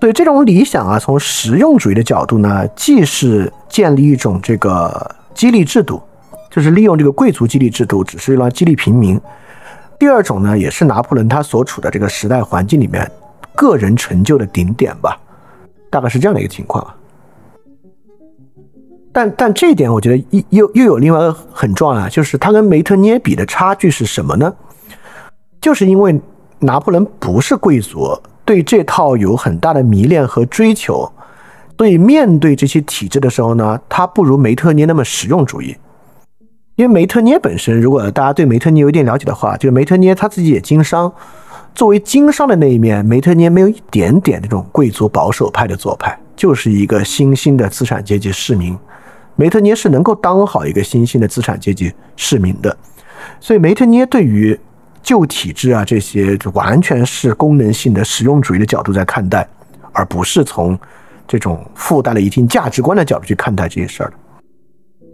[0.00, 6.00] 所以这种理想啊，从实用主义的角度呢，既是建立一种这个激励制度。
[6.50, 9.20] 就是利用这个贵族激励制度，只是用来激励平民。
[9.98, 13.08] 第二种呢，也是拿破仑他所处的这个时代环境里面
[13.54, 15.16] 个人成就的顶点吧，
[15.90, 16.82] 大概是这样的一个情况。
[19.12, 24.52] 但但这一点，我觉得又又又有另外一个很重要啊，就是他跟梅特涅比的差距是什么呢？
[25.60, 26.20] 就是因为
[26.60, 31.10] 拿破仑不是贵族，对这套有很大的迷恋和追求，
[31.76, 35.76] 所以面对这些体制的时候呢，他不如梅特涅那么实用主义。
[36.76, 41.12] 因为梅特涅本身，如果大家对梅特涅有点了解的话，就是梅特涅他自己也经商。
[41.74, 48.76] 作为经商的那一面，梅特涅没有一点点那种贵族保守派的做派，就是一个新兴的资产阶级市民，
[49.40, 52.76] 梅特涅是能够当好一个新兴的资产阶级市民的，
[53.40, 54.58] 所以梅特涅对于
[55.02, 59.48] 旧体制啊这些就完全是功能性的实用主义的角度在看待，
[59.92, 60.78] 而不是从
[61.26, 64.12] 这种附带了一定价值观的角度去看待这些事儿。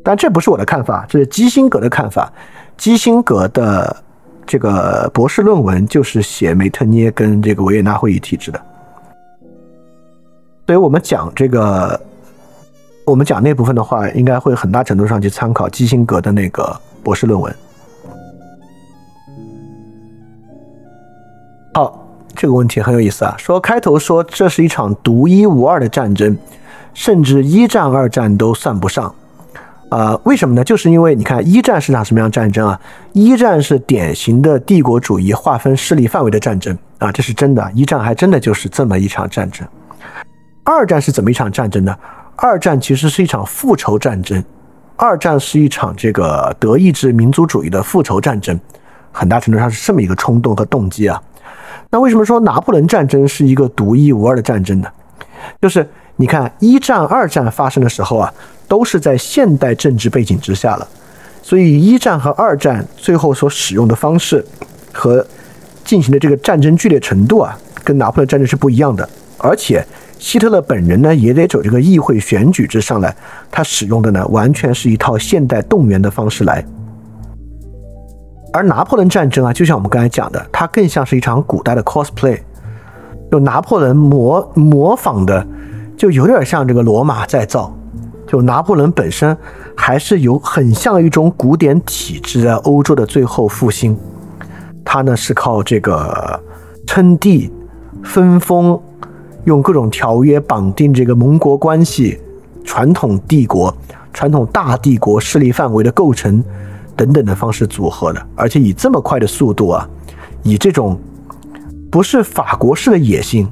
[0.02, 2.32] 但这不是我的看法，这是基辛格的看法。
[2.76, 3.96] 基辛格的
[4.44, 8.60] 这个博士论文就是写梅特涅跟这个维也纳会议体制的。
[10.66, 12.00] 所以我们讲这个，
[13.06, 17.54] 我们讲那部分的话，应该会很大程度上去参考基辛格的那个博士论文。
[21.72, 22.04] 好，
[22.34, 23.36] 这个问题很有意思啊。
[23.38, 26.36] 说开头说这是一场独一无二的战争，
[26.94, 29.14] 甚至一战、二战都算不上。
[29.88, 30.64] 啊，为什么呢？
[30.64, 32.80] 就是因为你看一战是场什么样的战争啊？
[33.12, 37.70] 一战是典型的帝国主义划分势力范围的战争啊，这是真的。
[37.72, 39.64] 一战还真的就是这么一场战争。
[40.64, 41.96] 二战是怎么一场战争呢？
[42.36, 44.44] 二战其实是一场复仇战争，
[44.94, 48.60] 二战是一场这个德意志民族主义的复仇战争，
[49.10, 51.20] 很大程度上是这么一个冲动和动机啊。
[51.88, 54.88] 那为什么说拿破仑战争是一个独一无二的战争呢？
[55.62, 58.32] 就是你看一战、二战发生的时候啊，
[58.68, 60.86] 都是在现代政治背景之下了，
[61.42, 64.44] 所以一战和二战最后所使用的方式
[64.92, 65.26] 和
[65.84, 69.08] 进行的这个战争剧烈程度啊，跟拿破仑战争是不一样的，
[69.38, 69.82] 而且。
[70.18, 73.14] 希特勒本人呢，也得走这个议会选举之上来，
[73.50, 76.64] 他使用的呢，完全是一套现代动员的方式来。
[78.52, 82.40] 而拿破仑战争啊，就像我们刚才讲的，它更像是一场古代的 cosplay，
[83.30, 85.46] 就拿破仑模模仿的，
[85.96, 87.70] 就有点像这个罗马再造。
[88.26, 89.36] 就拿破仑本身
[89.76, 93.96] 还是有很像一种古典体制在欧洲的最后复兴，
[94.84, 96.40] 他呢是靠这个
[96.86, 97.52] 称帝
[98.02, 98.80] 分封。
[99.46, 102.20] 用各种条约绑定这个盟国关系、
[102.64, 103.72] 传统帝国、
[104.12, 106.42] 传统大帝国势力范围的构成
[106.96, 109.88] 等等的方式组合的，而且以这么快的速度啊，
[110.42, 110.98] 以这种
[111.92, 113.46] 不是法国式的野心，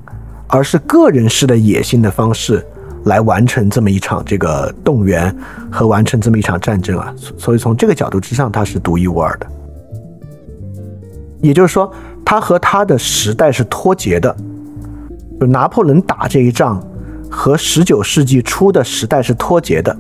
[0.49, 2.66] 而是个人式的野心的方式
[3.05, 5.34] 来完成这么一场这个动员
[5.70, 9.47] 和完成这么一场战争啊，所以从这个角度之上，它是独一无二的。
[11.40, 11.92] 也就是说，
[12.24, 14.34] 它和它的时代是脱节的。
[15.45, 16.82] 就拿破仑打这一仗，
[17.30, 19.95] 和十九世纪初的时代是脱节的。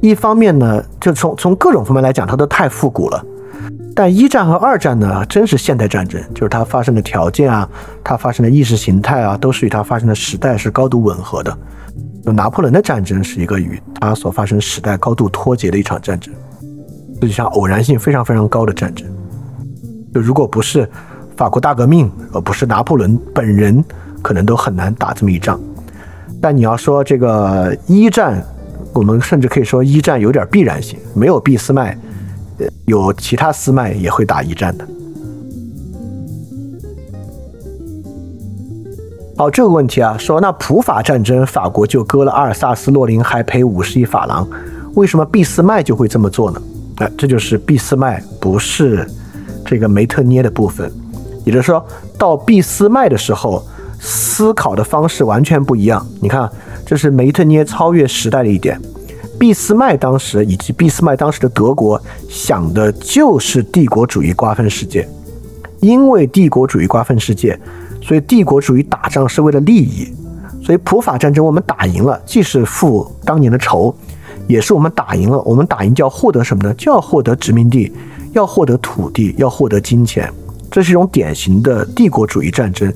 [0.00, 3.22] 一方面呢，就从从各种方面来讲，它都太复古了。
[3.94, 7.68] 但一战和二战呢，真是现代战争，就是它发生的条件啊，
[8.02, 11.54] 它发生的意识形态啊，都是与它发生的时代是高度吻合的。
[12.24, 16.32] 就拿破仑的战争是一个与他所发生时代高度脱节的一场战争，
[17.20, 19.06] 实际上偶然性非常非常高的战争。
[20.14, 20.88] 就如果不是
[21.36, 23.84] 法国大革命，而不是拿破仑本人。
[24.22, 25.60] 可能都很难打这么一仗，
[26.40, 28.40] 但你要说这个一战，
[28.92, 31.98] 我们甚至可以说一战有点必然性，没有俾斯麦，
[32.86, 34.86] 有其他斯麦也会打一战的。
[39.36, 44.48] 好，这个问题啊，说那普法战争，法国就割了阿尔萨斯洛林，还赔五十亿法郎，
[44.94, 46.62] 为什么俾斯麦就会这么做呢？
[46.98, 49.04] 哎，这就是俾斯麦不是
[49.66, 50.90] 这个梅特涅的部分，
[51.44, 51.84] 也就是说
[52.16, 53.64] 到俾斯麦的时候。
[54.04, 56.04] 思考的方式完全不一样。
[56.20, 56.50] 你看，
[56.84, 58.78] 这是梅特涅超越时代的一点。
[59.38, 65.08] 俾斯麦当时以及俾斯麦当时的德国想的就是帝国主义瓜分世界，
[65.80, 67.58] 因为帝国主义瓜分世界，
[68.02, 70.12] 所以帝国主义打仗是为了利益。
[70.64, 73.92] 所以普法战争我们打赢了，既是复当年的仇，
[74.46, 75.40] 也是我们打赢了。
[75.42, 76.74] 我们打赢就要获得什么呢？
[76.74, 77.92] 就要获得殖民地，
[78.32, 80.32] 要获得土地，要获得金钱。
[80.70, 82.92] 这是一种典型的帝国主义战争。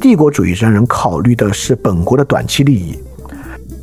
[0.00, 2.96] 帝国主义战争考虑的是本国的短期利益，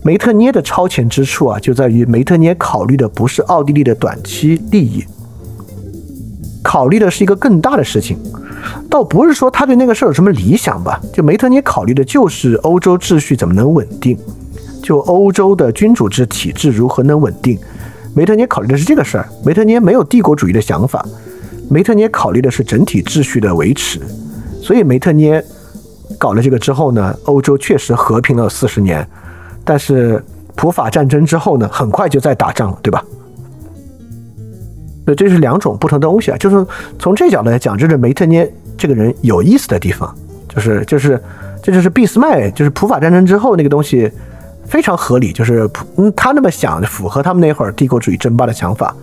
[0.01, 5.03] 梅特涅的超前之处啊，就在于梅特涅考虑的不是奥地利的短期利益，
[6.63, 8.17] 考虑的是一个更大的事情，
[8.89, 14.17] 倒不是说他对那个事儿有什么理想吧，就梅特涅考虑的就是欧洲秩序怎么能稳定，
[14.81, 17.59] 就欧洲的君主制体制如何能稳定，
[18.15, 21.05] 梅特涅考虑的是这个事儿，梅特涅没有帝国主义的想法，
[21.69, 23.99] 梅特涅考虑的是整体秩序的维持，
[24.61, 25.43] 所以梅特涅。
[26.17, 29.07] 搞了这个之后呢，欧洲确实和平了四十年，
[29.63, 30.23] 但是
[30.55, 33.03] 普法战争之后呢，很快就在打仗了，对吧？
[35.05, 36.37] 所以这是两种不同的东西啊。
[36.37, 36.65] 就是
[36.97, 40.13] 从这角度来讲，就是梅特涅这个人有意思的地方，
[40.49, 41.21] 就是就是
[41.61, 44.11] 这就是俾斯麦，就是普法战争之后那个东西
[44.65, 48.95] 非常合理，就是嗯他那么想，符合他们那会儿帝国主义争霸的想法。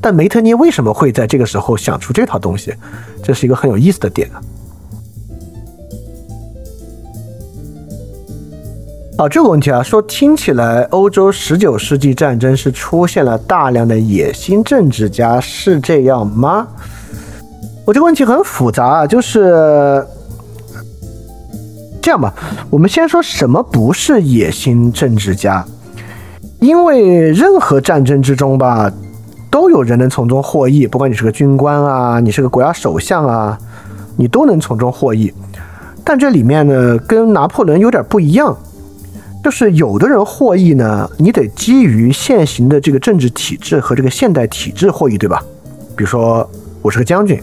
[0.00, 2.74] 但梅特涅为什么会在这个时候想出这套东西？
[3.22, 4.42] 这是一个很有意思的点啊。
[9.16, 16.66] 啊，这个问题啊，说听起来欧洲十九世纪战争是出现了大量的野心政治家，是这样吗？
[17.84, 20.04] 我这个问题很复杂啊，就是
[22.02, 22.34] 这样吧。
[22.70, 25.64] 我们先说什么不是野心政治家，
[26.58, 28.90] 因为任何战争之中吧，
[29.48, 33.56] 都有人能从中获益，不管你是个军官啊，你是个国家首相啊，
[34.16, 35.32] 你都能从中获益。
[36.02, 38.56] 但这里面呢，跟拿破仑有点不一样。
[39.44, 45.44] 就是有的人获益呢，你得基于现行的这个政治体制和这个现代体制获益，对吧？
[45.94, 46.48] 比如说，
[46.80, 47.38] 我是个将军，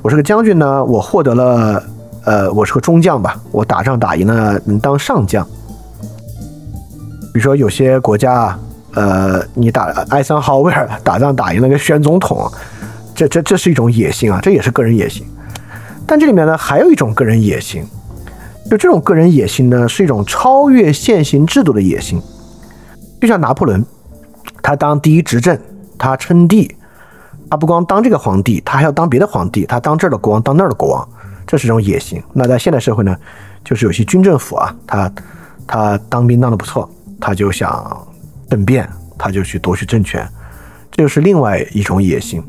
[0.00, 1.84] 我是个将军呢，我获得了，
[2.24, 5.46] 呃，我是个中将吧，我打仗打赢了能当上将。
[7.34, 8.58] 比如说有些国家，
[8.94, 12.50] 呃，你打艾森豪威尔打仗打赢了个选总统，
[13.14, 15.26] 这这这是一种野心啊，这也是个人野心。
[16.06, 17.84] 但这里面呢，还有一种个人野心。
[18.70, 22.20] 就这种个人野心呢，是一种超越现行制度的野心。
[23.20, 23.84] 就像拿破仑，
[24.62, 25.58] 他当第一执政，
[25.98, 26.74] 他称帝，
[27.50, 31.08] 他不光当这个皇帝，他还要当别的皇帝，他当这儿的国王，当那儿的国王，
[31.46, 32.22] 这是一种野心。
[32.32, 33.16] 那在现代社会呢，
[33.64, 35.12] 就是有些军政府啊，他
[35.66, 36.90] 他当兵当的不错，
[37.20, 38.06] 他就想
[38.48, 38.88] 政变，
[39.18, 40.26] 他就去夺取政权，
[40.90, 42.42] 这就是另外一种野心。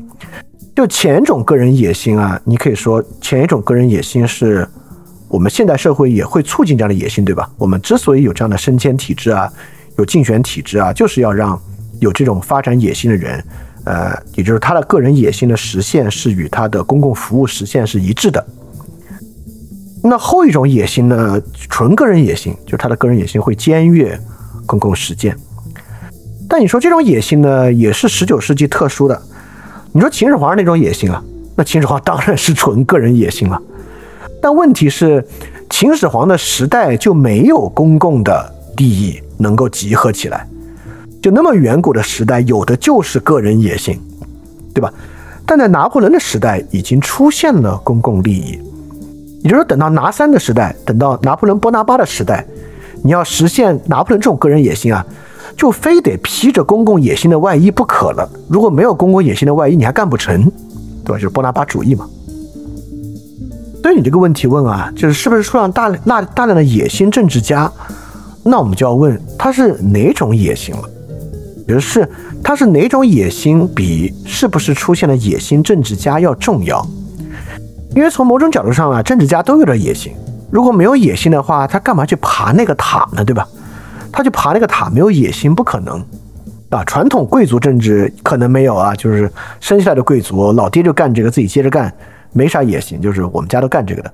[0.74, 4.66] 就前一种个人野心啊，你可以说前一种个人野心是。
[5.28, 7.50] 我们现代社会也会促进这样的野心，对吧？
[7.58, 9.52] 我们之所以有这样的升迁体制啊，
[9.98, 11.60] 有竞选体制啊，就是要让
[12.00, 13.44] 有这种发展野心的人，
[13.84, 18.46] 呃，也就是他的个人野心的实现是与他的公共服务实现是一致的。
[20.02, 24.16] 那后一种野心呢，纯个人野心，就是他的个人野心会僭越
[24.64, 25.36] 公共实践。
[26.48, 29.20] 但你说这种野心呢，也是十九世纪特殊的。
[29.90, 31.20] 你说秦始皇那种野心啊，
[31.56, 33.60] 那秦始皇当然是纯个人野心了。
[34.46, 35.26] 但问题是，
[35.68, 40.46] 秦始皇的时代就没有公共的利益能够集合起来，
[41.20, 44.00] 就那么远古的时代，有的就是个人野心，
[44.72, 44.94] 对吧？
[45.44, 48.60] 但在拿破仑的时代，已经出现了公共利益，
[49.42, 52.46] 也就是说，等到拿三的时代，等到拿破仑波拿巴的时代，
[53.02, 55.04] 你要实现拿破仑这种个人野心啊，
[55.56, 58.30] 就非得披着公共野心的外衣不可了。
[58.48, 60.44] 如果没有公共野心的外衣，你还干不成，
[61.04, 61.14] 对吧？
[61.14, 62.08] 就是波拿巴主义嘛。
[63.86, 67.70] 所以你这个问题问啊，就是是不是出现大大大量的野心政治家？
[68.42, 70.82] 那我们就要问他是哪种野心了？
[71.68, 72.10] 也就是
[72.42, 76.84] 他是哪种野心比是不是出现了野心政治家要重要？
[77.94, 80.12] 因为从某种角度上啊，政治家都有点野心。
[80.50, 83.24] 如果没有野心的话，他干嘛去爬那个塔呢？
[83.24, 83.46] 对吧？
[84.10, 86.04] 他去爬那个塔没有野心不可能
[86.70, 86.82] 啊。
[86.82, 89.30] 传统贵族政治可能没有啊，就是
[89.60, 91.94] 生下来的贵族，老爹就干这个，自己接着干。
[92.32, 94.12] 没啥野心，就是我们家都干这个的。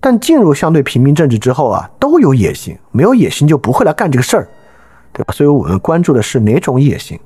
[0.00, 4.48] 但进入相对平民政治之后啊，都有野心，没有野心就不会来干这个事儿，
[5.12, 5.32] 对吧？
[5.32, 7.18] 所以我们关注的是哪种野心。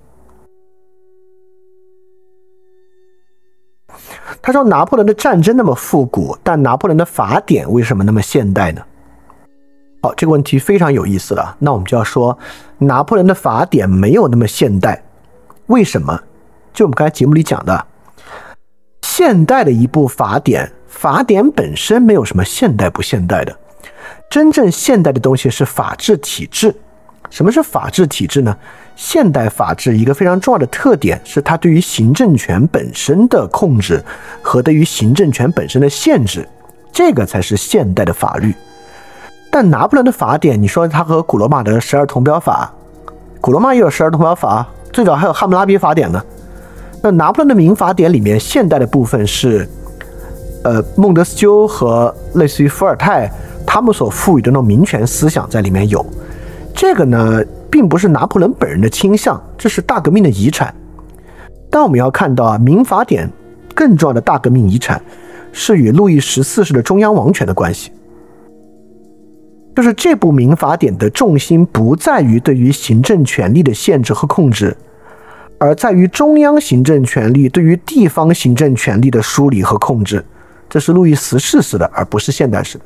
[4.40, 8.80] 他说拿破仑的战争那么复古，但拿破仑的法典为什么那么现代呢？
[10.02, 11.56] 好，这个问题非常有意思了。
[11.58, 12.38] 那我们就要说，
[12.78, 15.02] 拿破仑的法典没有那么现代，
[15.66, 16.18] 为什么？
[16.72, 17.86] 就我们刚才节目里讲的。
[19.22, 23.54] 现代的一部法典，法典本身没有什么现代不现代的，
[24.30, 26.74] 真正现代的东西是法治体制。
[27.28, 28.56] 什么是法治体制呢？
[28.96, 34.02] 现代法治一个非常重要的特点是它对于行政权本身的控制
[34.40, 36.48] 和对于行政权本身的限制，
[36.90, 38.54] 这个才是现代的法律。
[39.50, 42.72] 但拿破仑的法典，你说它和古罗马的十二铜表法，
[43.38, 46.24] 古罗马也有十二铜表法，最早还有汉谟拉比法典呢。
[47.02, 49.66] 那拿破仑的民法典里面，现代的部分是，
[50.64, 53.30] 呃，孟德斯鸠和类似于伏尔泰
[53.66, 56.04] 他们所赋予的那种民权思想在里面有。
[56.74, 60.74] 这个呢，并不是拿破仑本人的倾向，这是大革命的遗产。
[61.70, 63.30] 但我们要看到啊，民法典
[63.74, 65.00] 更重要的大革命遗产
[65.52, 67.90] 是与路易十四世的中央王权的关系，
[69.74, 74.76] 就是这部民法典的重心不在于对于行政权力的限制和控制。
[75.60, 80.24] 而在于中央行政权力对于地方行政权力的梳理和控制，
[80.70, 82.84] 这是路易十四式的，而不是现代式的。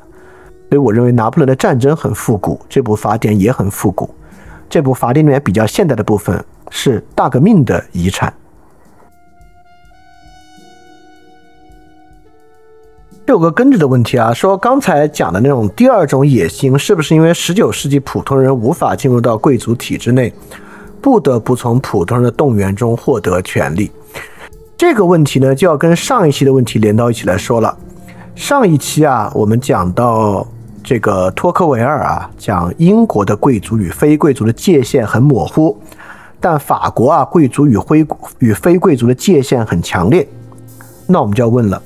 [0.69, 4.13] 所以，我认为拿破仑的战争很复古，这部法典也很复古。
[4.69, 8.33] 这部法典里面比较现代的部分是大革命的遗产。
[13.27, 20.33] 有个根治的问题啊，说刚才讲的那种第二种野心，是不是因为十九世纪普通人无法进入到贵族体制内？
[21.05, 23.91] 不得不从普通人的动员中获得权利，
[24.75, 27.77] 这个问题呢，就要跟上一期的问题连到一起来说了。
[28.33, 30.47] 上一期啊，我们讲到
[30.83, 35.77] 这个托克维尔啊，讲英国的贵族与非贵族的界限很模糊，
[36.39, 38.03] 但法国啊，贵族与非
[38.39, 40.27] 与非贵族的界限很强烈。
[41.05, 41.79] 那我们就要问了，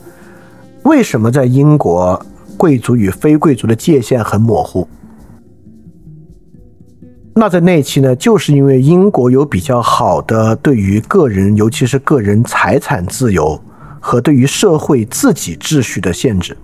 [0.84, 4.88] 为什么在英国贵族与非贵族的界限很模糊？
[7.36, 13.60] 那在那一期呢，就是因为英国有比较好的对于个人，尤其是个人财产自由
[14.00, 16.58] 和对于社会自己秩序的限制。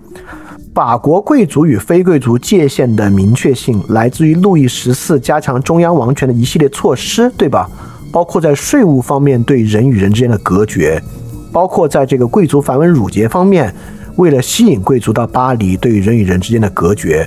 [0.74, 7.66] 法国贵族与非贵族界限的明确性来自于路易十四加强中央王权的一系列措施，对吧？
[8.12, 11.02] 包括在税务方面对人与人之间的隔绝，
[11.50, 13.74] 包括在这个贵族繁文缛节方面，
[14.16, 17.26] 为了吸引贵族到巴黎，对于人与人之间的隔绝。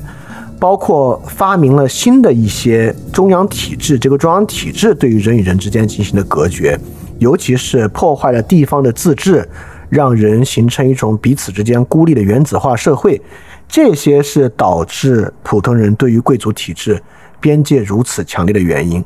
[0.60, 6.78] 包括发明了新的一些中央体制，这个中央体制对于人与人之间进行的隔绝，
[7.18, 9.47] 尤其是破坏了地方的自治，
[9.89, 13.22] 让人形成一种彼此之间孤立的原子化社会，
[13.70, 17.01] 这些是导致普通人对于贵族体制
[17.39, 19.03] 边界如此强烈的原因。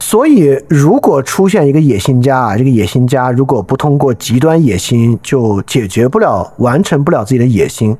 [0.00, 7.96] 所以，如果出现一个野心家啊，这个野心家如果不通过极端野心就解决不了、完成不了自己的野心。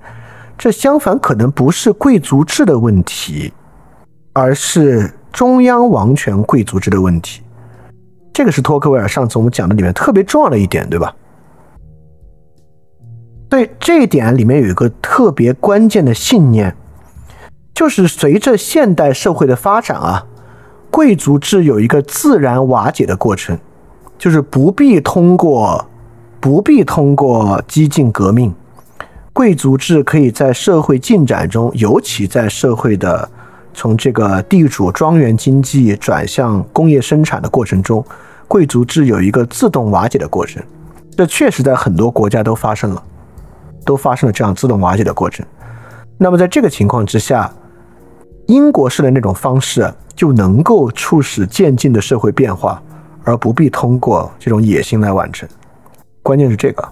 [0.56, 3.52] 这相反可能不是贵族制的问题，
[4.32, 7.42] 而是中央王权贵族制的问题。
[8.32, 11.14] 这个是托克维尔上次我们讲的里面特别重要的一点，对吧？
[13.48, 16.74] 对这一点里面有一个特别关键的信念，
[17.72, 20.26] 就是随着现代社会的发展啊，
[20.90, 23.56] 贵族制有一个自然瓦解的过程，
[24.18, 25.86] 就是不必通过
[26.40, 28.52] 不必通过激进革命。
[29.34, 33.28] 贵族制可以在社会进展中，尤其在社会的
[33.74, 38.02] 从这个地主庄园经济转向工业生产的过程中，
[38.46, 40.62] 贵族制有一个自动瓦解的过程。
[41.16, 43.02] 这确实在很多国家都发生了，
[43.84, 45.44] 都发生了这样自动瓦解的过程。
[46.16, 47.52] 那么在这个情况之下，
[48.46, 52.80] 英国式的那种方式就能够促使渐进的社会变化，
[53.24, 55.48] 而不必通过这种野心来完成。
[56.22, 56.88] 关键是这个。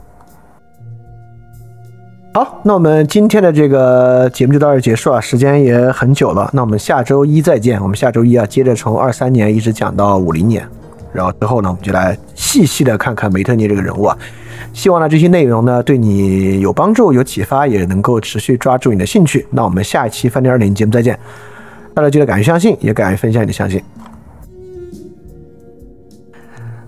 [2.35, 6.49] 好，那我们今天的这个节目就到这结束啊，时间也很久了。
[6.55, 7.78] 那我们下周一再见。
[7.83, 10.66] 我们下周一啊，接着从二三年一直讲到五零年，
[11.12, 14.16] 然后之后呢，我们就来细细的看看梅特尼这个人物啊。
[14.72, 19.47] 希望呢这些内容呢对你有帮助、有启发，也能够持续抓住你的兴趣。
[19.51, 21.18] 那我们下一期饭店二零节目再见。
[21.93, 23.78] 大家记得敢于相信，也敢于分享你的相信。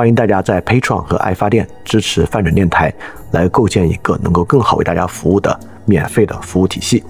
[0.00, 2.90] 欢迎大家在 Patreon 和爱发电支持泛转电台，
[3.32, 7.04] 来构建一个能够更好为大家服务的免费的服务体系。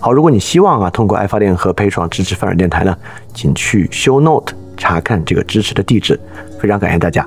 [0.00, 2.98] 好，如果你希望啊通过爱发电和 Patreon 支持泛转电台呢，
[3.32, 6.18] 请去 Show Note 查看这个支持的地址。
[6.58, 7.24] 非常感谢大家。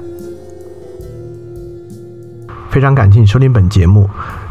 [2.69, 4.09] 非常感谢你收听本节目。